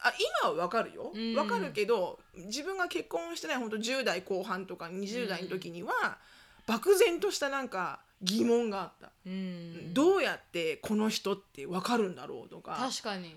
[0.02, 1.34] あ今は分かるよ、うん。
[1.34, 6.18] 分かるけど自分が結婚してない本当10代後半とか20代の時には、
[6.66, 9.94] 漠然としたなんか疑問があった、うん。
[9.94, 12.76] どうやってこの人って分かるんだろうとか。
[12.78, 13.36] 確かに。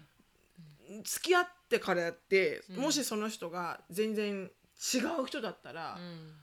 [1.03, 2.81] 付き合ってからやって、うん。
[2.81, 4.49] もしその人が全然
[4.93, 6.33] 違う人だったら、うん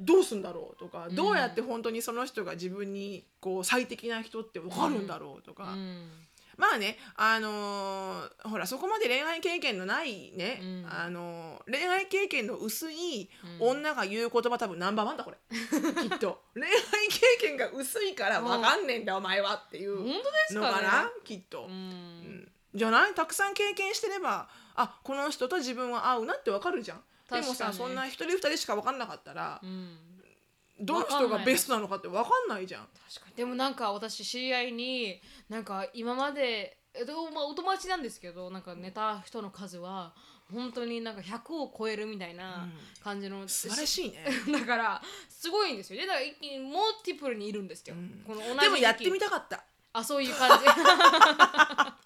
[0.00, 1.14] どうすんだろうとか、うん。
[1.14, 6.10] どうやって本当にその人が自分にこう最適な人って分かるんだろうとか、うん。
[6.56, 10.86] まあね、あのーほらそこまで恋愛経験のないね、うん。
[10.90, 13.30] あのー恋愛経験の薄い
[13.60, 13.68] うん。
[13.68, 15.36] 女が言う言葉多分ナンバーワンだこれ。
[16.08, 16.42] きっと。
[16.54, 16.70] 恋愛
[17.08, 21.72] 経験が薄いから分かんねえんだお前はっていう本当ですのかなきっと、ううん。
[21.72, 23.14] んじゃない？
[23.14, 29.96] たくさん経験してればあこの人と自分は合うなって分かるじゃんでもさそんな一人二人しか分かんなかったら、うん。
[30.82, 32.88] どの人がベストなのかって分かんないじゃん。
[33.08, 33.36] 確かに。
[33.36, 40.14] でもなんか私知り合いになんか今までえっとまあお友達なんですけどなんか寝た人の数は
[40.52, 42.66] 本当になんか100を超えるみたいな
[43.04, 44.24] 感じの、素晴らしいね。
[44.52, 46.00] だからすごいんですよ。
[46.00, 48.24] ねだから一気にモーティプルにいるんですよ、ん。
[48.26, 49.64] この同じでもやってみたたかった。
[49.92, 50.64] あそういう感じ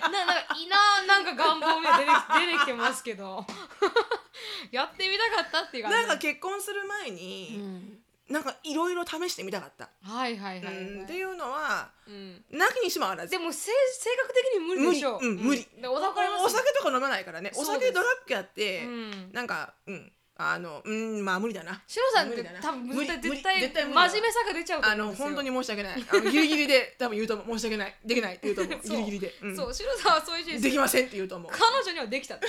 [0.00, 3.44] ななんかいいななんか願望みたいな出て出てきてますけど。
[4.70, 5.98] やってみたかったっていう感じ。
[5.98, 7.98] なんか結婚する前に、うん。
[8.28, 9.88] なんかいろいろ試してみたかった。
[10.02, 10.84] はいはいはい、はい。
[10.84, 12.44] うんっていうのはうん。
[12.50, 13.30] なきにしもあらず。
[13.30, 15.18] でもせ性格的に無理でしょ。
[15.18, 15.28] 無理。
[15.28, 15.36] うん。
[15.44, 17.50] 無理でお酒お酒とか飲まないからね。
[17.54, 19.32] お酒ドラッグやって、うん。
[19.32, 21.82] なんかうんあのうんまあ無理だな。
[21.88, 25.28] シロさんって多分無理絶対絶対真面目さが出ちゃうとあ思うんですよ。
[25.30, 26.06] の本当に申し訳ない。
[26.08, 27.58] あのギリギリで 多分言うと思う。
[27.58, 27.96] 申し訳ない。
[28.04, 28.80] できないって言うと思う。
[28.88, 29.56] ギリギリで、うん。
[29.56, 31.52] そうシロさんはそういう人できませんって言うと思う。
[31.52, 32.46] 彼女にはできたんで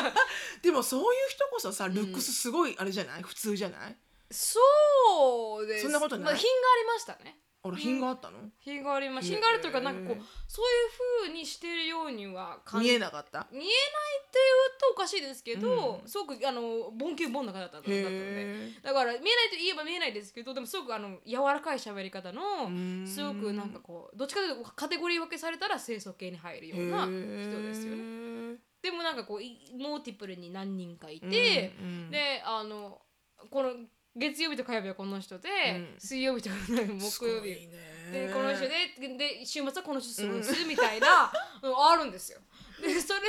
[0.62, 3.96] でもそういう人こそさルックスすごいあれじゃない、普通じゃない？
[4.30, 4.58] そ
[5.62, 5.82] うです。
[5.82, 6.24] そんなことない。
[6.24, 10.64] まあ、品がありましたねあら品があったの、品がありまへー品があるというかなんかこうそう
[11.26, 13.48] いう風にしてるようには感見えなかった？
[13.50, 13.70] 見えないっ
[14.30, 14.40] てい
[14.76, 16.08] うとおかしいですけど、うん。
[16.08, 18.04] すごくあのボンキューボンな方だっただったので。
[18.06, 28.52] へだから見えないと言えば見えないですけどでもすごくあの柔らかい喋り方のーすごくなんかこうどっちかというとカテゴリー分けされたら清楚系に入るような人ですよね。
[28.52, 32.10] ねでもなんかこういモーティプルに何人かいて、うんうん。
[32.10, 33.00] であの
[33.50, 33.72] この
[34.16, 35.94] 月曜日と火曜日はこの人で、うん。
[35.98, 37.68] 水曜日と木曜日。
[38.12, 41.30] でこの人でで週末はこの人過ごすみたいな、
[41.62, 41.74] うん。
[41.92, 42.40] あるんですよ。
[42.80, 43.20] でそれ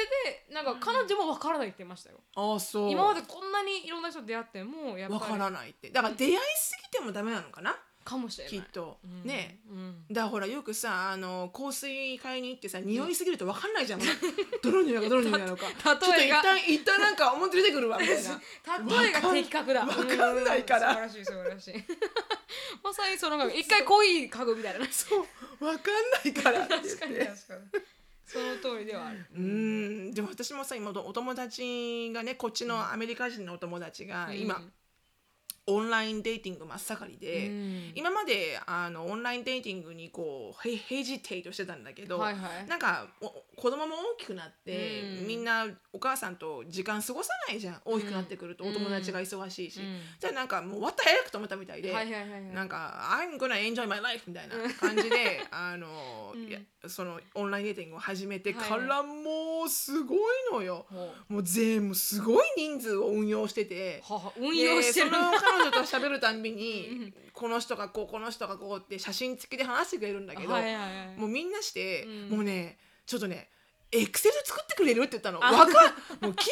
[0.47, 2.17] でなんか彼女も分からないって言いましたよ。
[2.35, 2.91] ああそう。
[2.91, 5.89] 今までこんなにいろんな人出会ってもやっぱからないって。
[5.89, 7.75] だから出会いすぎてもダメなのかな？
[8.09, 8.53] かもしれない。
[8.53, 9.29] きっと、うん。
[9.29, 9.59] ね。
[9.69, 10.05] うん。
[10.09, 13.99] だからほらよくさあの香水買いに行ってさ匂いすぎると分かんないじゃん、
[14.63, 15.67] どの匂いがどの匂いなのか。
[15.77, 18.41] ちょっと一旦一旦なんか表出てくるわみたいな。
[19.03, 19.85] 例えが的確だ。
[19.85, 21.03] わかんないから。
[21.03, 21.09] うん。
[21.09, 21.73] 素晴らしい素晴らしい。
[22.83, 24.87] まさにその一回濃い家具みたいな。
[24.87, 25.25] そう
[25.59, 27.83] 分かんないから確かにて確かに。
[28.25, 29.25] その通りではある。
[29.35, 30.11] うん。
[30.11, 34.73] でも私もさ今お友達がねこっちのアメリカ人のお友達が今、うん
[35.69, 37.91] オンラインデーティング真っ盛りで、うん。
[37.95, 42.67] 今まであのオンラインデーティングにこうヘヘジテイトしてたんだけど、はいはい。
[42.67, 45.27] なんかお子供も大きくなって、うん。
[45.27, 47.81] みんなお母さんと時間過ごさないじゃん。
[47.85, 48.71] 大きくなってくると、うん。
[48.71, 49.99] お友達が忙しいし、うん。
[50.19, 52.41] じゃあなんかもう終わった早くと思ったみたいで、はいはいはいはい。
[52.53, 56.47] なんか「I'm gonna enjoy my life」みたいな感じであの、 うん。
[56.47, 60.19] いやそのオンラインデーティングを始めてはいからもうすごい
[60.51, 60.85] のよ。
[61.27, 64.01] もう全部すごい人数を運用してて。
[64.03, 65.09] はは運用してる。
[65.09, 66.57] でその彼女と喋るたんびうん。
[66.57, 70.79] にこの人がこうこの人がこうって写真付きで話してくれるんだけど、はいはいは
[71.15, 71.19] い。
[71.19, 72.37] もうみんなして、うん。
[72.37, 73.49] もうねちょっとね
[73.91, 75.01] エクセル作ってくれる？
[75.01, 75.43] って言ったの。
[75.43, 75.51] あ。
[75.51, 75.73] わかん
[76.21, 76.51] もうキープ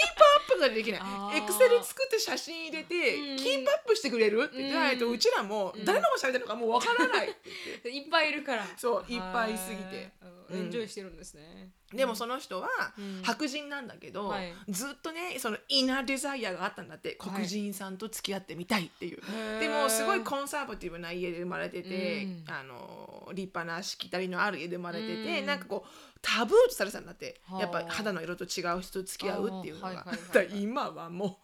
[0.50, 1.02] アップができない。
[1.38, 3.38] エクセル作って写真入れて、うん。
[3.38, 4.44] キープアップしてくれる？
[4.46, 5.86] って言ってないと、ううんちらもうん。
[5.86, 7.28] 誰のこと喋ってるのかもうわからない。
[7.28, 8.66] いっぱいいるから。
[8.76, 9.84] そういっぱいいすぎて。
[9.84, 10.12] はい
[10.50, 11.72] エンジョイしてるんですね。
[11.94, 13.22] でもその人はうん。
[13.22, 14.54] 白人なんだけど、はい。
[14.70, 17.18] ずっとねそのイナーデザイアがあったんだって。
[17.20, 17.34] はい。
[17.34, 19.60] 黒人さんと付き合ってみたいっていう、へー。
[19.60, 22.44] でもすごいコンサバティブな家で生まれてて、うん。
[22.48, 25.46] あの立派なしきたりのある家で生まれてて、うん。
[25.48, 25.90] なんかこう
[26.22, 27.42] タブーとされてたんだって。
[27.46, 27.62] はあ。
[27.62, 30.06] やっぱ肌の色と違う人と付き合うっていうのが、
[30.54, 31.40] 今はも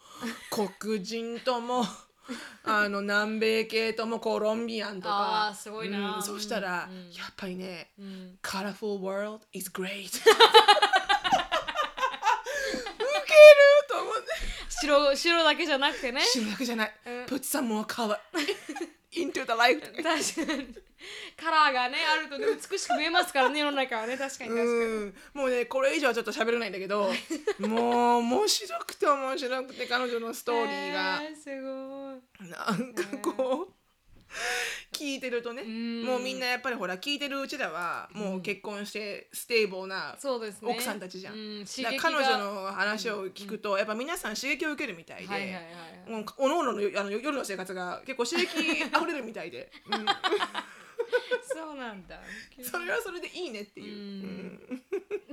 [0.56, 1.86] う黒人とも
[2.64, 5.54] あの南米系ともコロンビアンとか。
[5.56, 6.18] すごいな。
[6.18, 10.34] うんそしたら、うんやっぱりねうん、colorful world is great ウケる
[13.90, 14.22] と思って。
[14.70, 16.22] 白白だけじゃなくてね。
[16.22, 17.14] 白だけじゃない、うん。
[17.26, 18.18] put some more color
[19.16, 19.82] into the light.
[20.02, 20.76] 確かに。
[21.36, 24.18] カラーがねあるとね美しく見えますからね世の中はね。
[24.18, 24.70] 確かに確かに。
[24.70, 25.16] うん。
[25.34, 27.12] もうねこれ以上はちょっと喋れないんだけど
[27.60, 32.50] もう面白くて面白くて彼女のストーリーが、えーすごい。
[32.50, 33.83] なんかこう
[34.94, 36.04] 聞いてるとね、ん。
[36.04, 40.16] もうみんなやっぱりほら聞いてるうちらはもう結婚して stable な
[40.62, 41.34] 奥さんたちじゃん。
[41.34, 42.00] うん、刺激が。
[42.00, 45.60] だから彼女の話を聞くと、やっぱ皆さん刺激を受けるみたいで、
[46.38, 50.06] おのおののあの夜の生活が結構刺激あふれるみたいで、う ん
[51.46, 52.20] そうなんだ
[52.62, 53.96] それはそれでいいねっていう。
[53.96, 54.02] うん
[54.70, 54.84] うん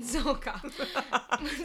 [0.03, 0.63] そうか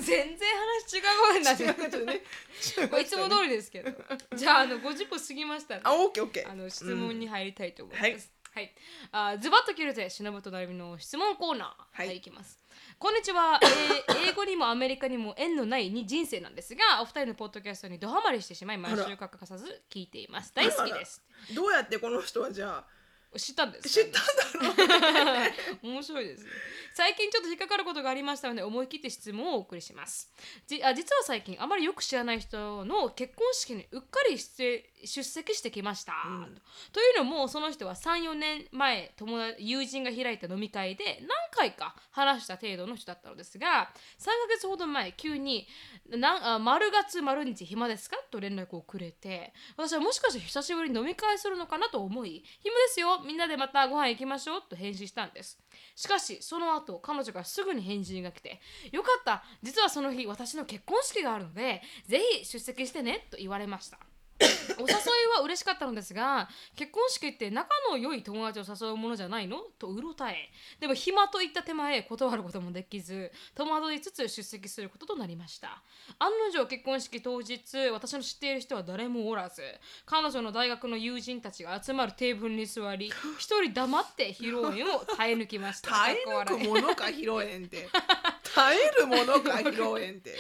[0.02, 0.38] 全然
[0.84, 3.92] 話違うことになっちゃ違う いつも通りですけど
[4.36, 6.52] じゃああの50分過ぎましたねあオッケーオッケー。
[6.52, 8.36] あの質問に入りたいと思いはいます。
[8.56, 8.74] はい。
[9.12, 11.68] あズバッと切るぜ、しのぶとなるみの質問コーナー。
[11.92, 12.58] はいはい、いきます。
[12.98, 20.54] こんにちは、えー英語にもアメリカにも縁のないに人生なんですが、お二人のポッドキャストにドハマりしてしまい、毎週欠かさず聞いています。
[20.56, 21.22] 大好きです。
[21.54, 22.86] どうやってこの人はじゃ
[23.38, 25.46] 知ったんですあ知ったんだろ
[25.84, 25.88] う。
[25.92, 26.46] 面白いです
[26.94, 30.32] 最近ちょっと引っかかることがありましたので思い切って質問をお送りします。
[30.68, 36.62] じあ実は最近あまりよく知らない人の結婚式にうっかり出出席してきました、うん。
[36.92, 43.90] というのもその人は34年前友達友人が開いた飲み会で何回か話した程度の人だったのですが
[44.20, 45.68] 3ヶ月ほど前急に
[46.10, 48.18] なあ丸月丸日暇ですか？
[48.32, 55.60] と連絡をくれて私はもしかして久しぶりに飲み会するのかなと思い暇ですよみんなでまたご飯行きましょうと返信したんです。
[55.96, 58.60] しかしその後彼女からすぐに返信が来て
[58.92, 63.98] よかった実はその日私の結婚式があるのでぜひ出席してねと言われました
[64.78, 64.90] お誘い
[65.36, 69.60] は嬉しかったのですが結婚式って仲の良い友達を誘うものじゃないの？
[69.80, 70.52] とうろたえ。
[70.80, 75.82] でも暇といった手前断ることもできず戸惑いつつ出席することとなりました。
[76.20, 79.62] 案の定結婚式当日私の知っている人は誰もおらず
[80.06, 85.92] 彼女の大学の友人たちが集まるテーブルに座り一人黙って披露宴を耐え抜きました。
[85.92, 87.88] 耐え抜くものか披露宴って。
[88.56, 90.36] 耐えるものか披露宴って。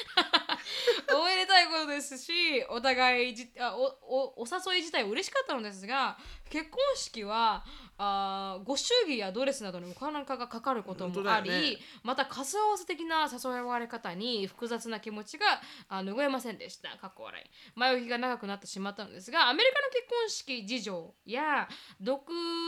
[1.13, 2.31] おめでたいことですし
[2.69, 6.17] お互いじあおおお誘い自体嬉しかったのですが
[6.49, 7.63] 結婚式は
[7.97, 15.45] あーご祝儀やドレスなどにお金がかかることもあり、ねまた数合わせ的な誘われ方に複雑な気持ちが
[15.89, 16.97] あ拭えませんでした。
[16.97, 17.49] かっこ笑い。
[17.75, 21.67] 前置きが長くなってしまったのですがアメリカの結婚式事情や
[22.01, 22.21] 独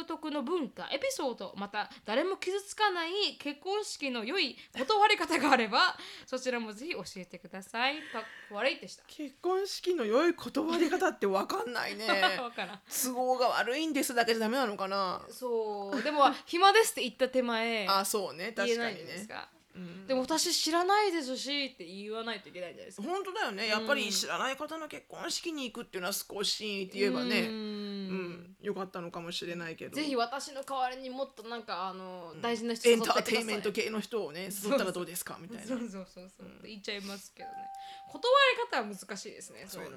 [0.07, 7.97] 特の文化エピソードまた誰も傷つかない結婚式の良い断り方があれば そちらもぜひ教えてください。
[8.11, 9.03] かっこ笑いでした。
[9.07, 12.07] 結婚式の良い断り方って分かんないね。
[12.39, 12.81] わからん。
[12.87, 15.16] 都合が悪いんですだけじゃダメなのかな？
[15.29, 16.01] そう。
[16.03, 18.53] でも暇ですって言った手前あそうね。
[18.55, 19.56] 言えない確かにねじゃないですか、うん
[20.07, 23.07] でも私知らないですしって言わないといけないじゃないですか。
[23.07, 23.67] 本当だよね。
[23.67, 27.41] やっぱり知らない方の結婚式に行くっていうのは少しって言えばね。
[27.41, 28.07] ううん。
[28.29, 29.95] んよかったのかもしれないけど。
[29.95, 35.37] ぜひ私の代わりにもっとなんかあの、大事な人エンターテインメント系の人をね誘ったらどうですか？
[35.39, 35.63] みたいな。
[35.65, 37.55] そうそうそうそう、言っちゃいますけどね。
[38.09, 38.21] 断
[38.55, 39.89] り方は難しいですねそうね。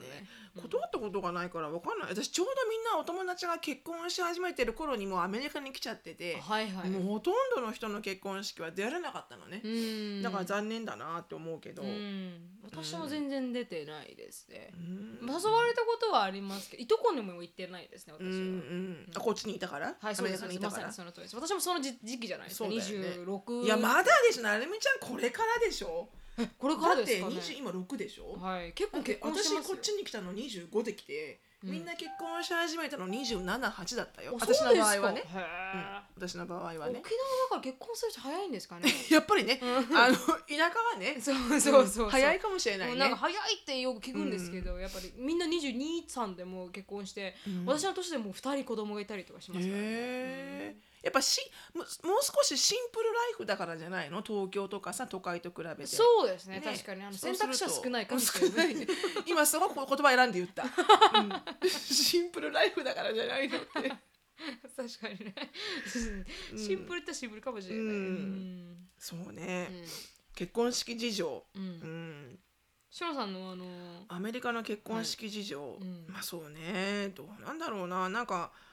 [0.61, 9.70] 断ったことがないから分かんない私ちょうどみんなお友達が結婚し始めてる頃にもうアメリカに来ちゃってて、はいはいもうほとんどの人の結婚式は出られなかったのね、うん
[10.23, 12.33] だから残念だなって思うけど、うん。
[12.63, 15.27] 私も全然出てないですね、うん。
[15.27, 20.45] 誘われたことはありますけどいとこにも行ってないですね私は、うんうんあこっちにいたから、はい、そうです。
[20.45, 21.37] まさカにその通りです。
[21.37, 22.69] 私もその時時期じゃないですか。
[22.69, 22.77] ね。
[22.77, 23.65] 26。
[23.65, 24.43] いやまだでしょ。
[24.43, 26.09] なるみちゃんこれからでしょ。
[26.59, 27.37] これからだってですかね。
[27.37, 29.69] 20今6でしょ、はい、結構だって結婚私。
[29.69, 34.33] こっちに来たの25で来て、みんな結婚し始めたの278だったよ。
[34.41, 35.23] あ私の場合はね、
[36.17, 38.89] 私の場合は沖縄だねから結婚する人早いんですかね？
[39.11, 40.23] やっぱりねあの田
[40.57, 42.09] 舎はね そうそうそう。
[42.09, 42.95] 早いかもしれないね。
[42.95, 47.35] もうなんか早いってよく聞くんですけど、やっぱりみんな22、3でもう結婚して、
[47.67, 49.85] 私の年でもう2人子供がいたりとかしますからね。
[49.87, 51.41] へえやっぱし
[51.75, 51.87] もう
[52.23, 54.23] 少しシンプルライフだからじゃないの？
[54.23, 55.87] 東京とかさ都会と比べて。
[55.87, 56.61] そうですね。
[56.61, 56.63] ね。
[56.65, 57.03] 確かに。
[57.03, 58.65] あの選択肢は少ないかもしれな。
[58.65, 58.73] い。
[58.73, 58.87] い ね
[59.27, 61.69] 今すごく言葉選んで言った、うん。
[61.71, 63.69] シンプルライフだからじゃないのって。
[64.77, 65.35] 確かにね。
[66.57, 67.85] シンプルってシンプルかもしれない。
[67.85, 67.91] うん。
[67.91, 68.89] うん。
[68.99, 69.85] そうね、うん。
[70.35, 71.63] 結婚式事情、うん。
[71.63, 72.39] うん。
[72.91, 76.07] シロさんのあのアメリカの結婚式事情、うん。
[76.09, 77.09] まあそうね。
[77.15, 78.09] どうなんだろうな。
[78.09, 78.70] なんかうん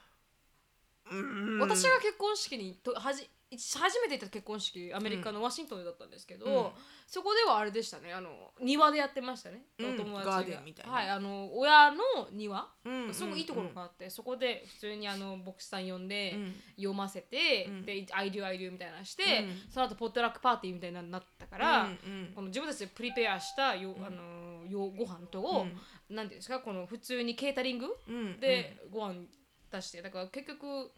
[1.60, 6.70] 私が結婚式にとはじ初めて行った結婚式アメリカのワシントンだったんですけど、うん。
[7.06, 8.12] そこではあれでしたね。
[8.12, 9.94] あの庭でやってましたね、うん。
[9.94, 10.92] お友達が。
[10.92, 11.98] はいあの親の
[12.30, 16.54] 庭、うんすごくいいところがあって、そこで普通にあの牧師さん呼んで、うん。
[16.76, 17.86] 読ませて、うん。
[17.86, 19.26] で「アイデュアイデュみたいなのして、う
[19.68, 19.72] ん。
[19.72, 22.32] その後ポットラックパーティーみたいになったから、うんうん。
[22.34, 25.66] この自分たちでプリペアしたよ、あのよご飯と、
[26.10, 28.38] なんていうんですかこの普通にケータリングうん。
[28.40, 29.24] でご飯
[29.70, 30.90] 出してだから結局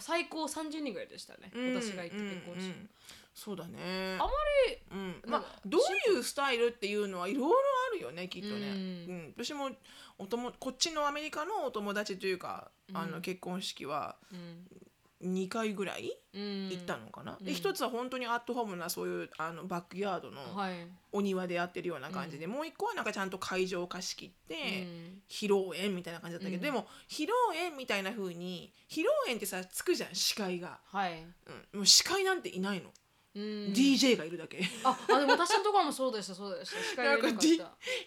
[0.00, 2.90] 最高30人ぐらいでしたね、うん私が行った結婚式、うんうん。
[3.34, 4.16] そうだね。
[4.18, 4.30] あま
[4.68, 7.54] りうん、まあどういうスタイルっていうのはいろいろ
[7.92, 8.64] あるよねきっとね、うん。
[8.66, 9.34] うん。
[9.36, 9.70] 私も
[10.18, 14.66] おともこっちのアメリカのお友達というか、あの結婚式はうん
[15.24, 16.68] 2回ぐらいうん。
[16.68, 17.44] 行ったのかな、うん。
[17.44, 20.74] で一つは本当にアットホームなそういうあのバックヤードのはい、
[21.12, 25.22] お庭でやってるような感じで、もう一個はなんかちゃんと会場を貸し切って、うん。
[25.28, 26.62] 披露宴みたいな感じだったけど、うん。
[26.62, 31.24] でも披露宴みたいな風に披露宴ってさつくじゃん司会が、はい、
[31.72, 32.90] うん、もう司会なんていないの、
[33.34, 33.42] うん、
[33.72, 34.60] DJ がいるだけ。
[34.84, 36.76] ああでも私のところもそうでしたそうでした。
[36.82, 37.40] 司会がいなか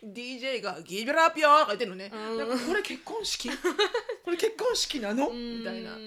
[0.03, 2.37] DJ が「ギブラップよ」とか言ってるのね、うん。
[2.37, 3.49] なんかこれ結婚式？
[4.23, 5.29] これ結婚式なの？
[5.29, 5.59] うん。
[5.59, 5.97] みたいな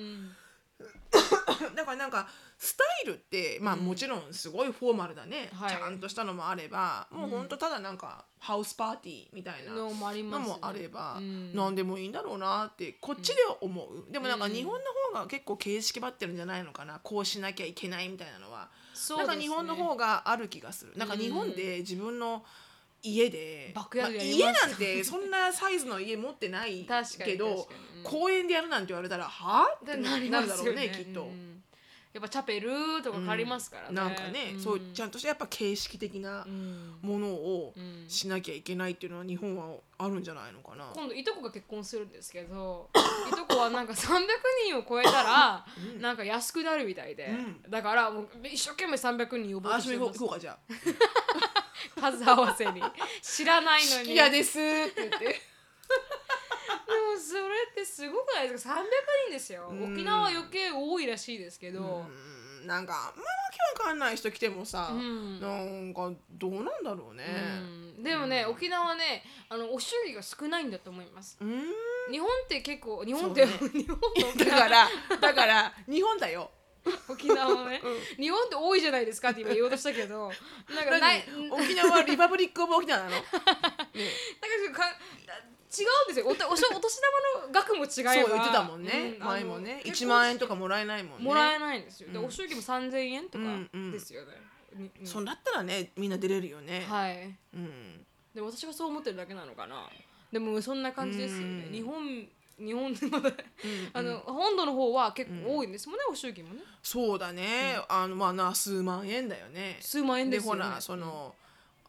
[1.74, 5.70] だからなんかスタイルってまあもちろんすごいフォーマルだね、はい。
[5.70, 11.54] ちゃんとしたのもあればもうほんとただなんかハウスパーティーみたいなのもあります、ね、のもあれば、うん。
[11.54, 14.78] 何でもいいんだろうなってこっちでは思う、でもなんか日本の
[15.12, 17.00] 方が結構形式ばってるんじゃないのかな。
[17.02, 20.92] こうしなきゃいけないみたいなのは、そうなんか日本の方がある気がする。
[20.96, 22.44] なんか日本で自分の
[23.04, 24.68] 家で、バックヤードやます。
[24.68, 27.78] なんてそんなサイズの家持ってない確かにけど確かに。
[27.78, 29.62] うん公園でやるなんて言われたらは？
[29.62, 31.22] あってでなりなるだろうねきっと。
[31.22, 31.62] うん。
[32.12, 32.68] やっぱチャペル
[33.02, 36.98] とか借りますからね、なんかね、そうちゃんとしたやっぱ形式的なうん。
[37.00, 38.04] ものをうん。
[38.06, 40.84] しなきゃいけないっていうのは日本はあるんじゃないのかな。
[40.94, 42.90] 今度いとこが結婚するんですけど
[43.32, 44.18] いとこはなんか300
[44.66, 45.66] 人を超えたら
[45.98, 47.70] なんか安くなるみたいで、うん。
[47.70, 51.43] だからもう一生懸命300人呼ぼうとあ、それ行こうしてます行こうかじゃあ。
[52.00, 52.82] 数合わせに。
[53.22, 53.98] 知らないのに。
[54.00, 55.18] 好きやですって言って。
[55.18, 57.40] でもそれ
[57.70, 58.76] ってすごくないですか？300
[59.26, 59.68] 人ですよ。
[59.70, 59.92] うん。
[59.94, 62.04] 沖縄は余計多いらしいですけど、
[62.60, 62.66] うん。
[62.66, 65.40] なんかあんまりわかんない人来てもさ、うん。
[65.40, 67.24] なんかどうなんだろうね。
[67.96, 68.02] うん。
[68.02, 71.36] でもね、沖縄はねあのお祝儀が少ないんだと思います。
[71.40, 71.62] うん。
[72.10, 73.98] 日本って結構日本って、そう 日本
[74.38, 74.58] だ縄。
[74.62, 74.88] から
[75.20, 76.50] だから日本だよ。
[77.08, 77.80] 沖縄はね、
[78.16, 80.30] 日本って多いじゃないですかって今言おうとしたけど。
[80.74, 81.50] なんかない何？
[81.50, 83.16] 沖縄はリパブリックオブ沖縄なの？
[83.16, 83.22] ね。
[83.22, 84.96] だからか
[86.08, 86.26] ですよ。
[86.28, 87.00] おたおしお年
[87.34, 88.14] 玉の額も違えば。
[88.14, 89.82] そう言ってたもんね、うん前もね。
[89.84, 91.24] あの1万円とかもらえないもんね。
[91.24, 92.24] もらえないんですよ、でうん。
[92.26, 93.92] お祝儀も3000円とかうんうん。
[93.92, 94.32] ですよね、
[94.74, 97.34] にうんそんだったらねみんな出れるよね、はい。
[97.54, 98.06] うん。
[98.34, 99.88] でも私がそう思ってるだけなのかな。
[100.32, 101.72] でもそんな感じですよね、うん。
[101.72, 102.28] 日本
[102.58, 103.34] 日本でまだうん
[103.92, 106.60] あの、本土の方は結構多いんですもんね、お祝儀もね。
[106.82, 109.78] そうだね、あのまあな数万円だよね。
[109.80, 110.62] 数万円ですよね。
[110.62, 111.34] ほらその、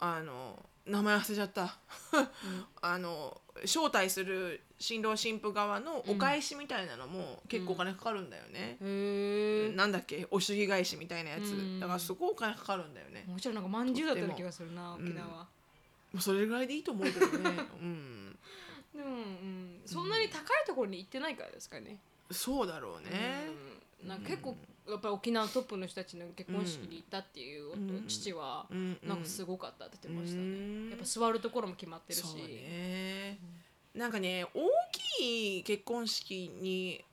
[0.00, 1.76] あの名前忘れちゃった、
[2.82, 9.74] あの招待する新郎新婦側のお返しみたいなのも結構お金かかるんだよね、へえ。
[9.74, 10.26] なんだっけ？
[10.30, 11.80] お祝儀返しみたいなやつ、うん。
[11.80, 15.46] だからすごいお金かかるんだよね、もちろんなんかまんじゅうだったような気がするな沖縄、も
[16.14, 17.50] うそれぐらいでいいと思うけどね。
[17.80, 18.38] うん
[18.96, 21.98] でも、うん、そんなに高いところに行ってないからですかね、
[22.30, 23.50] そうだろうね、
[24.02, 24.56] うん、なんか結構
[24.88, 28.04] やっぱり沖縄トップの人たちの結婚式に行ったっていう、うん。
[28.06, 28.96] 父はうん。
[29.02, 30.90] なんかすごかったって言ってましたね、うん。
[30.90, 32.22] やっぱ座るところも決まってるし。
[32.22, 33.38] そうね、
[33.94, 34.70] なんかね大
[35.18, 37.04] きい結婚式に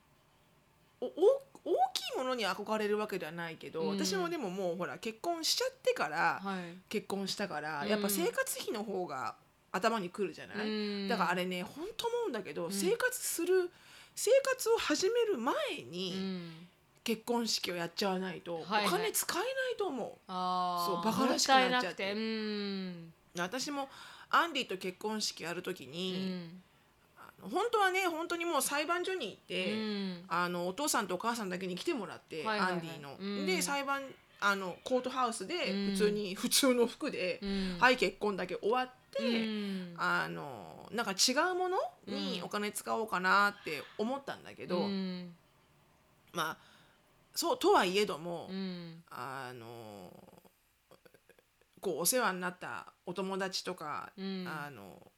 [1.01, 1.09] おお
[1.65, 3.97] 大きいものに憧れるわけではないけど、うん。
[3.97, 6.77] 私もでももうほら結婚しちゃってからはい。
[6.89, 7.89] 結婚したから、うん。
[7.89, 9.35] やっぱ生活費の方が
[9.73, 10.69] 頭にくるじゃない、う
[11.05, 11.07] ん。
[11.09, 12.71] だからあれね本当思うんだけど、ん。
[12.71, 13.69] 生活する
[14.15, 16.67] 生活を始める前うにん。
[17.03, 18.87] 結婚式をやっちゃわないと、はいはい。
[18.87, 20.11] お金使えないと思う。
[20.27, 22.15] あそうバカらしくなっちゃって。
[23.37, 23.89] 私も
[24.29, 26.49] アンディと結婚式やるときうに、
[27.41, 30.23] 本当はね本当にもう裁判所に行って、うん。
[30.29, 32.71] あのお父さんとお母さんだけに来てもらって、はいはいはい。
[32.73, 33.15] アンディの。
[33.19, 33.45] うん。
[33.45, 34.01] で裁判
[34.39, 35.91] あのコートハウスでうん。
[35.91, 37.77] 普通に、普通の服で、うん。
[37.79, 39.93] はい結婚だけ終わって、うん。
[39.97, 42.45] あのなんか違うものにうん。
[42.45, 45.33] お金使おうかなって思ったんだけど、うん。
[46.31, 46.57] まあ
[47.35, 49.03] そうとはいえども、うん。
[49.09, 50.11] あの
[51.81, 54.47] こうお世話になったお友達とか、うん。
[54.47, 55.11] あの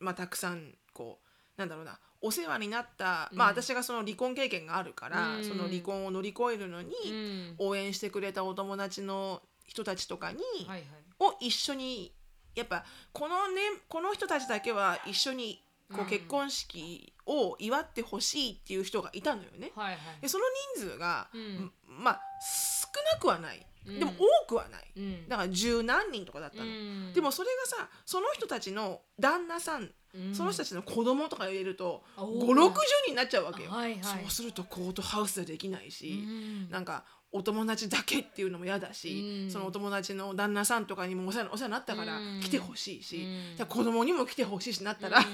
[0.00, 5.44] まあたくさんこうなんだろうなお世話になった、まあうん私がその離婚経験があるから、うん。
[5.44, 7.54] その離婚を乗り越えるのにうん。
[7.58, 10.84] 応援してくれたお友達の人たちとかに、はいはい。
[11.20, 12.12] を一緒に
[12.54, 16.06] やっぱこのねこの人たちだけは一緒にこううん。
[16.08, 19.72] 結婚式を祝ってほしいっていう人がいたのよね。
[19.74, 19.98] はいはい。
[20.22, 20.44] でその
[20.76, 21.72] 人数が、うん。
[21.86, 23.66] まあ少なくはない。
[23.86, 23.98] うん。
[23.98, 24.12] でも
[24.44, 25.28] 多くはない、うん。
[25.28, 27.12] だから十何人とかだったの、うん。
[27.12, 30.34] でもそれがさその人たちの旦那さん、うん。
[30.34, 32.74] その人たちの子供とか入れるとあ560
[33.04, 34.02] 人になっちゃうわけよ、はいはい。
[34.02, 36.70] そうするとコートハウスでできないし、うん。
[36.70, 37.04] なんか
[37.36, 39.50] お友達だけっていうのも嫌だし、うん。
[39.50, 42.40] そのお友達の旦那さんとかにもお世話お世話になったからうん。
[42.40, 43.56] 来てほしいし、うん。
[43.56, 45.24] じゃあ子供にも来てほしいしなったら、うん。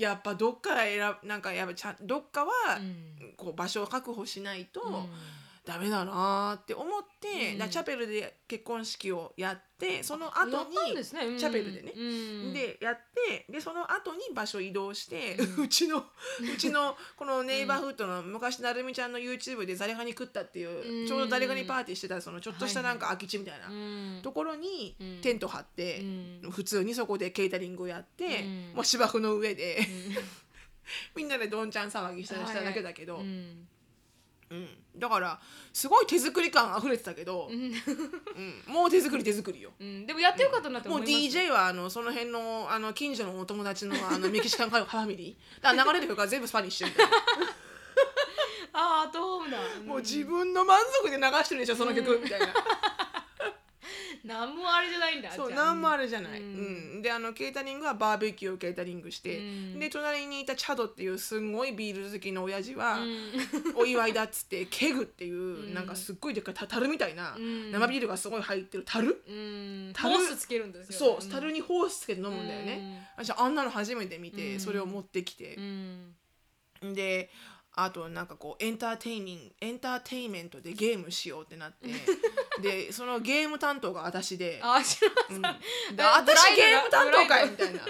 [0.00, 3.34] やっぱどっか選ぶなんかやっぱちゃんどっかは、うん。
[3.36, 4.80] こう場所を確保しないと。
[4.82, 5.06] うん
[5.64, 7.70] ダメだなーって思って、うん。
[7.70, 11.00] チャペルで結婚式をやってその後にね。
[11.26, 11.38] うん。
[11.38, 11.92] チャペルでね。
[11.96, 12.00] う
[12.50, 12.52] ん。
[12.52, 15.98] でやってでその後に場所移動して、ううちの
[16.52, 21.06] うちのこのネイバーフッドの昔なるみちゃんの YouTube でザリガニ食ったっていう、うん。
[21.06, 23.68] ちょうどザリガニパーティーしてたそのちょっとしたなんかは空き地みたいな。
[23.68, 24.20] うん。
[24.20, 25.20] ところにうん。
[25.20, 26.50] テント張って、うん。
[26.50, 28.72] 普通にそこでケータリングをやって、うん。
[28.74, 30.16] もう芝生の上で、うん。
[31.14, 33.68] みんなでどんちゃん騒ぎしたりしただけだけど、うん
[34.52, 35.40] うん、だから
[35.72, 37.72] すごい手作り感あふれてたけど、うん。
[38.68, 39.70] うん、もう手作り手作りよ。
[39.80, 40.06] うん。
[40.06, 41.38] でもやってよかったなともう思います。
[41.38, 45.62] DJ はあのその辺のあの近所のお友達のあの Mexican family。
[45.62, 47.12] だから流れる曲は全部 Spanish みたいな
[48.74, 52.46] あーアットホームだもう自分の満足で流してるでしょその曲みたいな
[54.24, 56.98] 何もあれじゃないんだそう何もあれじゃない、ううん。
[56.98, 59.78] んであのケータリングはバーベキューをケータリングして、うん。
[59.78, 63.32] で隣にいたチャドっていうすんごいビール好きの親父は、うん。
[63.76, 65.38] お祝いだっつって keg っていう、う
[65.70, 65.74] ん。
[65.74, 67.72] なんかすっごいでっかいた樽みたいな、うん。
[67.72, 69.92] 生ビールがすごい入ってる樽、うん。
[69.92, 70.16] 樽？
[70.16, 74.60] ホースつけるんですよそう樽にホースつけて飲むんだよね、私あんなの初めて見て、うん。
[74.60, 75.56] それを持ってきて。
[75.56, 76.14] う、ん。
[76.94, 77.30] で
[77.74, 81.88] あとなんかこうエンターテイニングエンターテインメントでゲームしようってなって。
[82.60, 84.60] でそのゲーム担当が私で。
[84.62, 85.42] あー知らうん。
[85.96, 87.80] で私ゲーム担当かいブみたいな。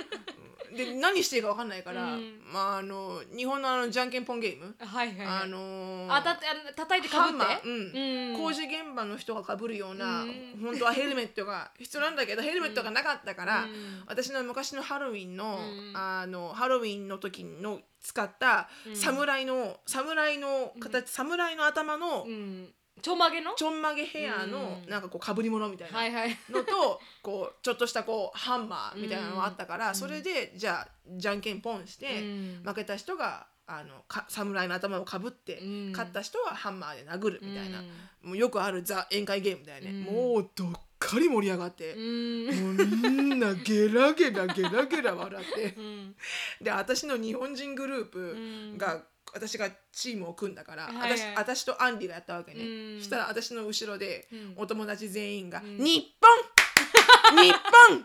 [0.73, 2.41] うんで何していいか分かんないから、うん。
[2.53, 5.27] まああの日本のあのじゃんけんぽんゲーム、はいはいはい。
[5.45, 6.39] あのーあた
[6.75, 7.69] 叩いてかぶって？
[7.69, 8.33] うん。
[8.35, 8.41] うん。
[8.41, 10.59] 工事現場の人がかぶるような、うん。
[10.63, 13.71] 本当はヘルメットが必要なんだけどヘルメットがなかったから、うん。
[14.07, 15.97] 私の昔のハロウィンの,、うん。
[15.97, 18.97] あのハロウィンの時の使ったうん。
[18.97, 22.69] 侍の、侍の形、侍の頭のうん
[23.03, 23.53] ちょんまげの？
[23.55, 24.91] ちょんまげヘアのうん。
[24.91, 26.39] なんかこうかぶり物みたいなはいはい。
[26.51, 29.95] のとこうちょっとしたこうハンマーみたいなのがあったから、ん。
[29.95, 32.63] それでじゃあじゃんけんポンして、うん。
[32.65, 35.91] 負けた人があのか侍の頭をかぶって、うん。
[35.93, 38.29] 勝った人はハンマーで殴るみたいな、うん。
[38.29, 40.03] もうよくあるザ宴会ゲームだよね、うん。
[40.05, 40.81] もうどっか
[41.13, 42.47] かり盛り上がってう、ん。
[42.47, 46.15] もうみんなゲラゲラゲラゲラ笑ってうん
[46.63, 49.03] で私の日本人グループんが、
[49.35, 51.11] 私がチームを組んだから、はいはい。
[51.35, 53.03] 私私とアンディがやったわけね、うん。
[53.03, 54.55] したら私の後ろで、うん。
[54.57, 55.79] お友達全員が「ん。
[55.79, 57.45] 日本!
[57.45, 58.05] 日本!」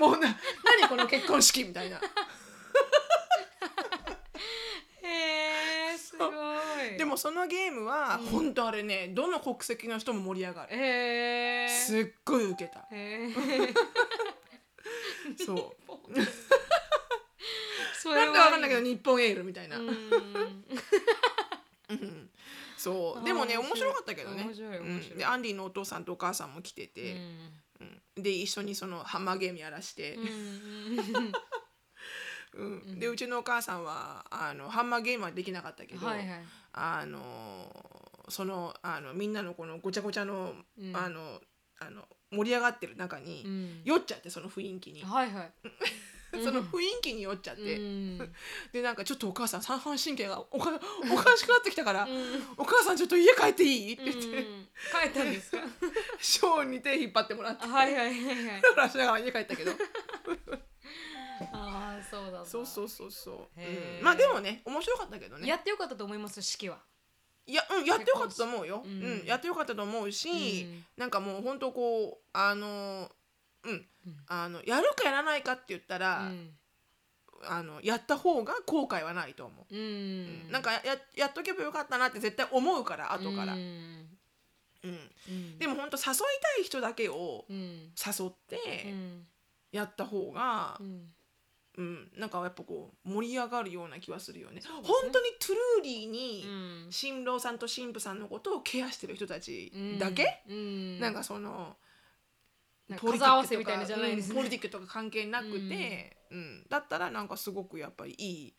[0.00, 2.00] もうな何この結婚式みたいな。
[5.02, 6.30] へえすごい。
[6.98, 12.80] でもそのゲームは、本当あれねどの国籍の人も盛り上がる、へえすっごいウケた。
[12.90, 13.74] へえ
[15.44, 15.76] そう
[18.12, 19.88] なんかわかんないけど日本エールみたいな、うん。
[19.88, 19.92] う
[21.94, 22.30] ん。
[22.76, 23.24] そう。
[23.24, 24.44] でもね面白かったけどね。
[24.44, 25.16] うん。
[25.16, 27.16] でアンディのお父さんとお母さんも来てて、
[28.16, 28.22] うん。
[28.22, 30.18] で一緒にそのハンマーゲームやらして、
[32.54, 32.96] うん。
[33.00, 36.44] でうちのお母さんはあのハンマーゲームはできなかったけど、はいはい。
[36.72, 40.96] あのそのあのみんなのこのごちゃごちゃの,、うん。
[40.96, 41.40] あの
[41.80, 43.80] あの盛り上がってる中に、うん。
[43.84, 45.52] 酔っちゃってその雰囲気に、はいはい
[46.42, 48.34] その雰囲気に酔っちゃって、うん。
[48.72, 50.70] でなんかちょっとお母さん三半神経がおか
[51.12, 52.46] おかしくなってきたから、うん。
[52.56, 53.92] お母さんちょっと家帰っていい？
[53.94, 54.44] ってうん言って、
[55.02, 55.58] 帰ったんですか？
[56.20, 58.60] ショーンに手引っ張ってもらって、はいはいはいはい。
[58.62, 59.72] だからしながら家帰ったけど。
[61.52, 64.04] ああそうだそうそうそうそう、うん。
[64.04, 65.48] まあでもね面白かったけどね。
[65.48, 66.78] やってよかったと思います式は。
[67.46, 70.84] いや,、うん、やってよかったと思うよ、ううんんやってよかったと思うし、うん。
[70.96, 73.10] なんかもうほんとこうあの
[73.64, 73.86] うん、
[74.28, 76.50] あのやるかやらないかって言ったら、うん。
[77.46, 80.50] あのやった方が後悔はないと思う、うん。
[80.50, 80.80] なんかや
[81.14, 83.62] やっとけばよかったなって絶対思うから後から、ううん。
[83.62, 84.18] ん
[84.82, 85.58] うん。
[85.58, 86.16] でもほんと誘い
[86.56, 87.56] たい人だけをうん。
[87.56, 89.26] 誘ってうん。
[89.72, 91.12] やった方がう、ん。
[91.76, 92.12] うん。
[92.16, 94.56] なんかやっぱこう盛り上がるような気はするよね。
[94.56, 94.62] ね。
[94.66, 96.92] 本当にトゥルーリーに、うん。
[96.92, 101.00] 新郎さんと新婦さんのことをケアしてる人たちだけ、うん。
[101.00, 101.76] なんかその
[102.98, 104.36] 数合わせみたいなじゃないですねうん。
[104.38, 106.66] ポリティックとか関係なくて、うん。
[106.68, 108.54] だったらなんかすごくやっぱりいい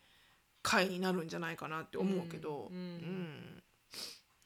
[0.62, 3.62] 会になるんじゃないかなって思うけど、うんうん。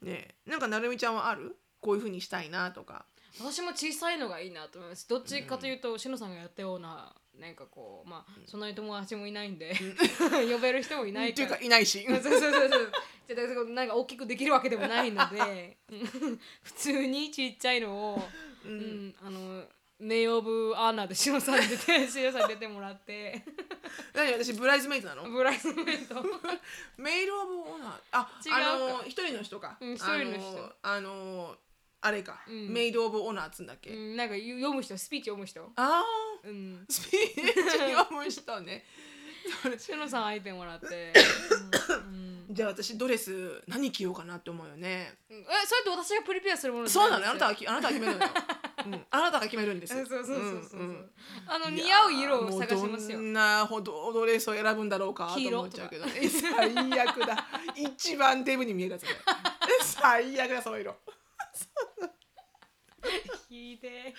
[0.03, 0.29] ね。
[0.47, 1.57] えなんかなるみちゃんはある？
[1.81, 3.07] こういうふうにしたいなとか。
[3.39, 5.09] 私も小さいのがいいなと思います。
[5.09, 8.61] どっちかというとしのさんがやったようななんかこうまあそん。
[8.61, 9.75] なに友達もいないんで
[10.53, 12.05] 呼べる人もいないっていうかいないし。
[12.07, 12.93] そうそうそうそう。
[13.29, 16.41] じゃなんか大きくできるわけでもないのでうん。
[16.63, 18.29] 普通にちっちゃいのを、
[18.65, 19.65] うんあの
[19.99, 23.43] メイオブアーナーでしのさん出て しのさん出てもらって。
[24.15, 25.29] 何私ブライズメイトなの？
[25.29, 26.25] ブライスメイト。
[26.97, 28.01] メイルオブオーナー？
[28.13, 28.73] あ、違うか。
[28.73, 29.77] あの一人の人か。
[29.81, 30.75] うん一人の人。
[30.83, 31.57] あの
[32.01, 32.73] あれか、うん。
[32.73, 33.91] メイドオブオーナーっつんだっけ？
[33.91, 35.63] うんなんか読む人スピーチ読む人。
[35.77, 36.05] ああ、
[36.45, 36.87] うん。
[36.89, 38.87] スピーチ読む人ね。
[39.79, 41.13] しのさん相手もらって、
[41.89, 45.15] うんじゃあ私ドレス何着ようかなって思うよね。
[45.31, 47.31] うんえそれって私がプリペアするものじゃそうなの。
[47.31, 48.31] あなたがきあなたが決めるのよ。
[48.87, 50.05] うん、あなたが決めるんですよ。
[50.09, 51.11] そうそうそうそうそう、んん
[51.47, 56.29] あの似合う色を探しますよどんなほどドレスを選ぶんだろうかと思っちゃうけどね。
[56.29, 57.47] 最悪だ。
[57.77, 59.09] 一番デブに見えるやつね。
[59.83, 60.97] 最悪だその色。
[63.51, 64.15] 聞いて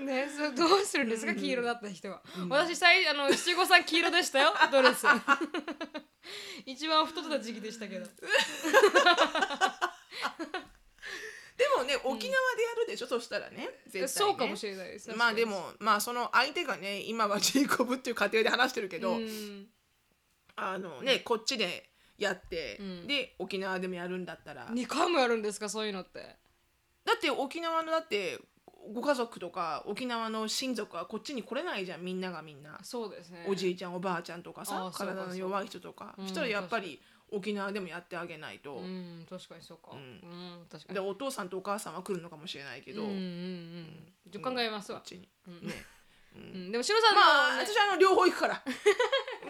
[0.00, 1.34] ねそどうするんですか？
[1.34, 4.52] 黄色だった人は、私最あの七五三黄色でしたよ。
[4.70, 5.06] ドレス。
[6.66, 8.06] 一番太ってた時期でしたけど。
[11.56, 12.30] でもね沖縄でや
[12.80, 14.08] るでしょ、そしたらね絶対ね。
[14.08, 15.12] そうかもしれないです。
[15.14, 19.68] まあでもまあその相手がね今はジェイコブっていう家庭で話してるけど、うん。
[20.56, 21.88] あのねこっちで
[22.18, 23.06] やって、うん。
[23.06, 25.68] で沖縄でもやるんだったら、2回もやるんですか？
[25.68, 26.36] そういうのって
[27.04, 28.38] だって沖縄のだって
[28.92, 33.46] ご家族とか沖縄の親族はこっちに来れないじゃんみんながみんな、そうですね。
[33.48, 36.14] おじいちゃんおばあちゃんとかさあーそうか体の弱い人とか。
[36.18, 37.00] そうしたらやっぱり
[37.30, 39.92] 沖縄でもやってあげないと、うん確かにそうか。
[39.92, 40.02] ううん
[40.62, 40.94] ん、確かに。
[40.94, 43.18] でお父さんとお母さんは来るのかもしれないけど、うんうんう
[44.38, 44.98] ん考えますわ。
[44.98, 45.74] こっ、ちに、うんね。
[46.34, 48.62] うん、でもしろさんの、まあね私はあの両方行くから、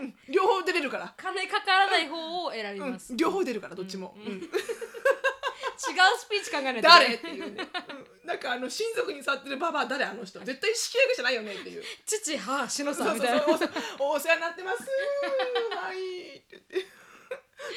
[0.01, 2.91] うん、両方出れるから、金かからない方を選びうん。
[2.91, 4.33] ます、両方出るからどっちも、うん。
[4.33, 4.41] うん
[6.19, 7.15] スピーチ考えないと誰？
[7.15, 7.69] っていうね、
[8.23, 10.05] うん、なんかあの親族に座ってるババア誰？
[10.05, 10.39] あの人。
[10.41, 11.83] 絶対式役じゃないよねっていう。
[12.07, 13.43] 父母しのそうそうさんみたいな。
[13.45, 13.71] そう
[14.01, 14.79] おお世話になってます。
[14.83, 16.39] はい。
[16.39, 16.87] って言って。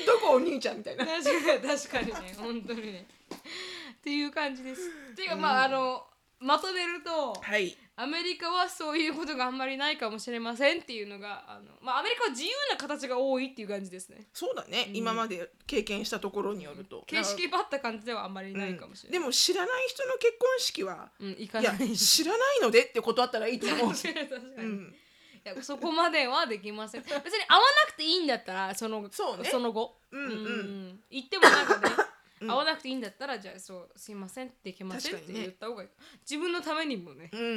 [0.06, 0.34] どこ？
[0.36, 1.06] お兄ちゃんみたいな。
[1.06, 2.36] 確かに確かにね。
[2.38, 3.08] 本当にね。
[3.30, 4.82] っていう感じです。
[5.14, 6.04] っていうかまああの
[6.40, 14.28] まとめるとはいアメリカはそういうことがあんまりないかもしれませんっていうのがあのまあアメリカは自由な形が多いっていう感じですね。
[14.34, 17.04] そうだね、今まで経験したところによると。
[17.08, 21.64] 形式ばった感じではあんまりないかもしれない、でも知らない人の結婚式はうん、行かい。
[21.64, 23.80] やない知らないのでって断ったらいいと思う。
[23.94, 24.16] 確かに。
[24.28, 24.96] 確かに、うん。
[25.46, 27.02] いやそこまではできません。
[27.06, 29.50] 別に会わなくていいんだったらそのそうね。
[29.54, 30.02] の後。
[30.12, 30.88] うんうん。
[30.90, 31.00] ん。
[31.10, 32.52] 行ってもなんかねうん。
[32.52, 35.90] 合わなくていいんだったらじゃあそうすいませんできませんって確かにね言った方がいい、
[36.22, 37.30] 自分のためにもね。
[37.34, 37.54] うんうんう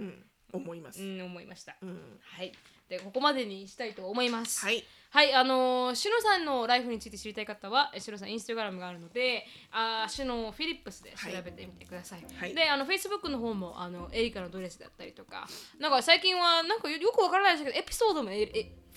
[0.00, 0.24] ん。
[0.50, 2.18] 思います、うん思いました、うん。
[2.22, 2.52] はい。
[2.88, 4.64] でここまでにしたいと思います。
[4.64, 4.82] はい。
[5.10, 12.24] はい、あのー、シュノさんのライフについて知りたい方は、えシュノさんインスタグラムがあるので、あーシュノフィリップスで調べてみてください。
[12.34, 12.54] はい。
[12.54, 18.30] で、あの、Facebook の方も、あの、エリカのドレスだったりとか、なんか最近は、なんかよよくわからないですけど、エピソードも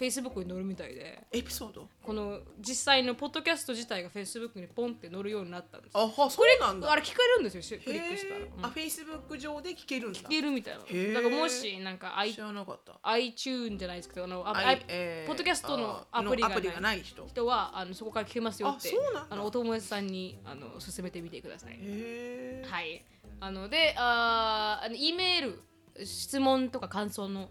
[0.01, 1.87] ええ Facebook に載るみたいで、エピソード？
[2.03, 5.99] この実際のポッドキャスト自体が Facebook にポンって載るようになったんですよ。
[6.01, 6.91] あはそうなんだ。
[6.91, 8.39] あれ聞かれるんですよ、クリックしたら。
[8.39, 8.65] うん。
[8.65, 10.19] あフェイスブック上で聞けるんだ。
[10.19, 10.81] 聞けるみたいな。
[10.81, 11.13] ー。
[11.13, 12.99] だからもし、なんか、I 知らなかった。
[13.03, 14.53] iTune じゃないですけど、あの、あ
[14.87, 17.25] えーポッドキャストのあアプリがないのない人。
[17.27, 18.91] 人はあのそこから聞けますよって
[19.29, 21.73] あのお友達さんにあの勧めてみてください。
[21.73, 23.05] へえはい。
[23.39, 27.49] あので、あーあの E メール質問とか感想のはい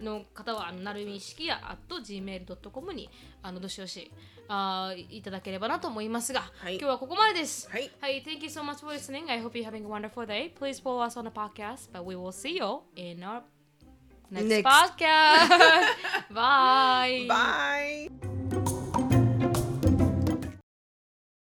[0.00, 3.10] の方はあのなるみしきや gmail.com に
[3.42, 4.10] あのどしどし
[4.48, 7.70] あーいただければなと思いますが、はい今日はここまでです。
[7.70, 9.30] はいはい、Thank you so much for listening.
[9.30, 10.52] I hope you're having a wonderful day.
[10.58, 13.42] Please follow us on the podcast, but we will see you in our
[14.30, 14.66] next, Next.
[14.66, 15.48] podcast.
[16.30, 17.26] Bye.
[17.28, 18.29] Bye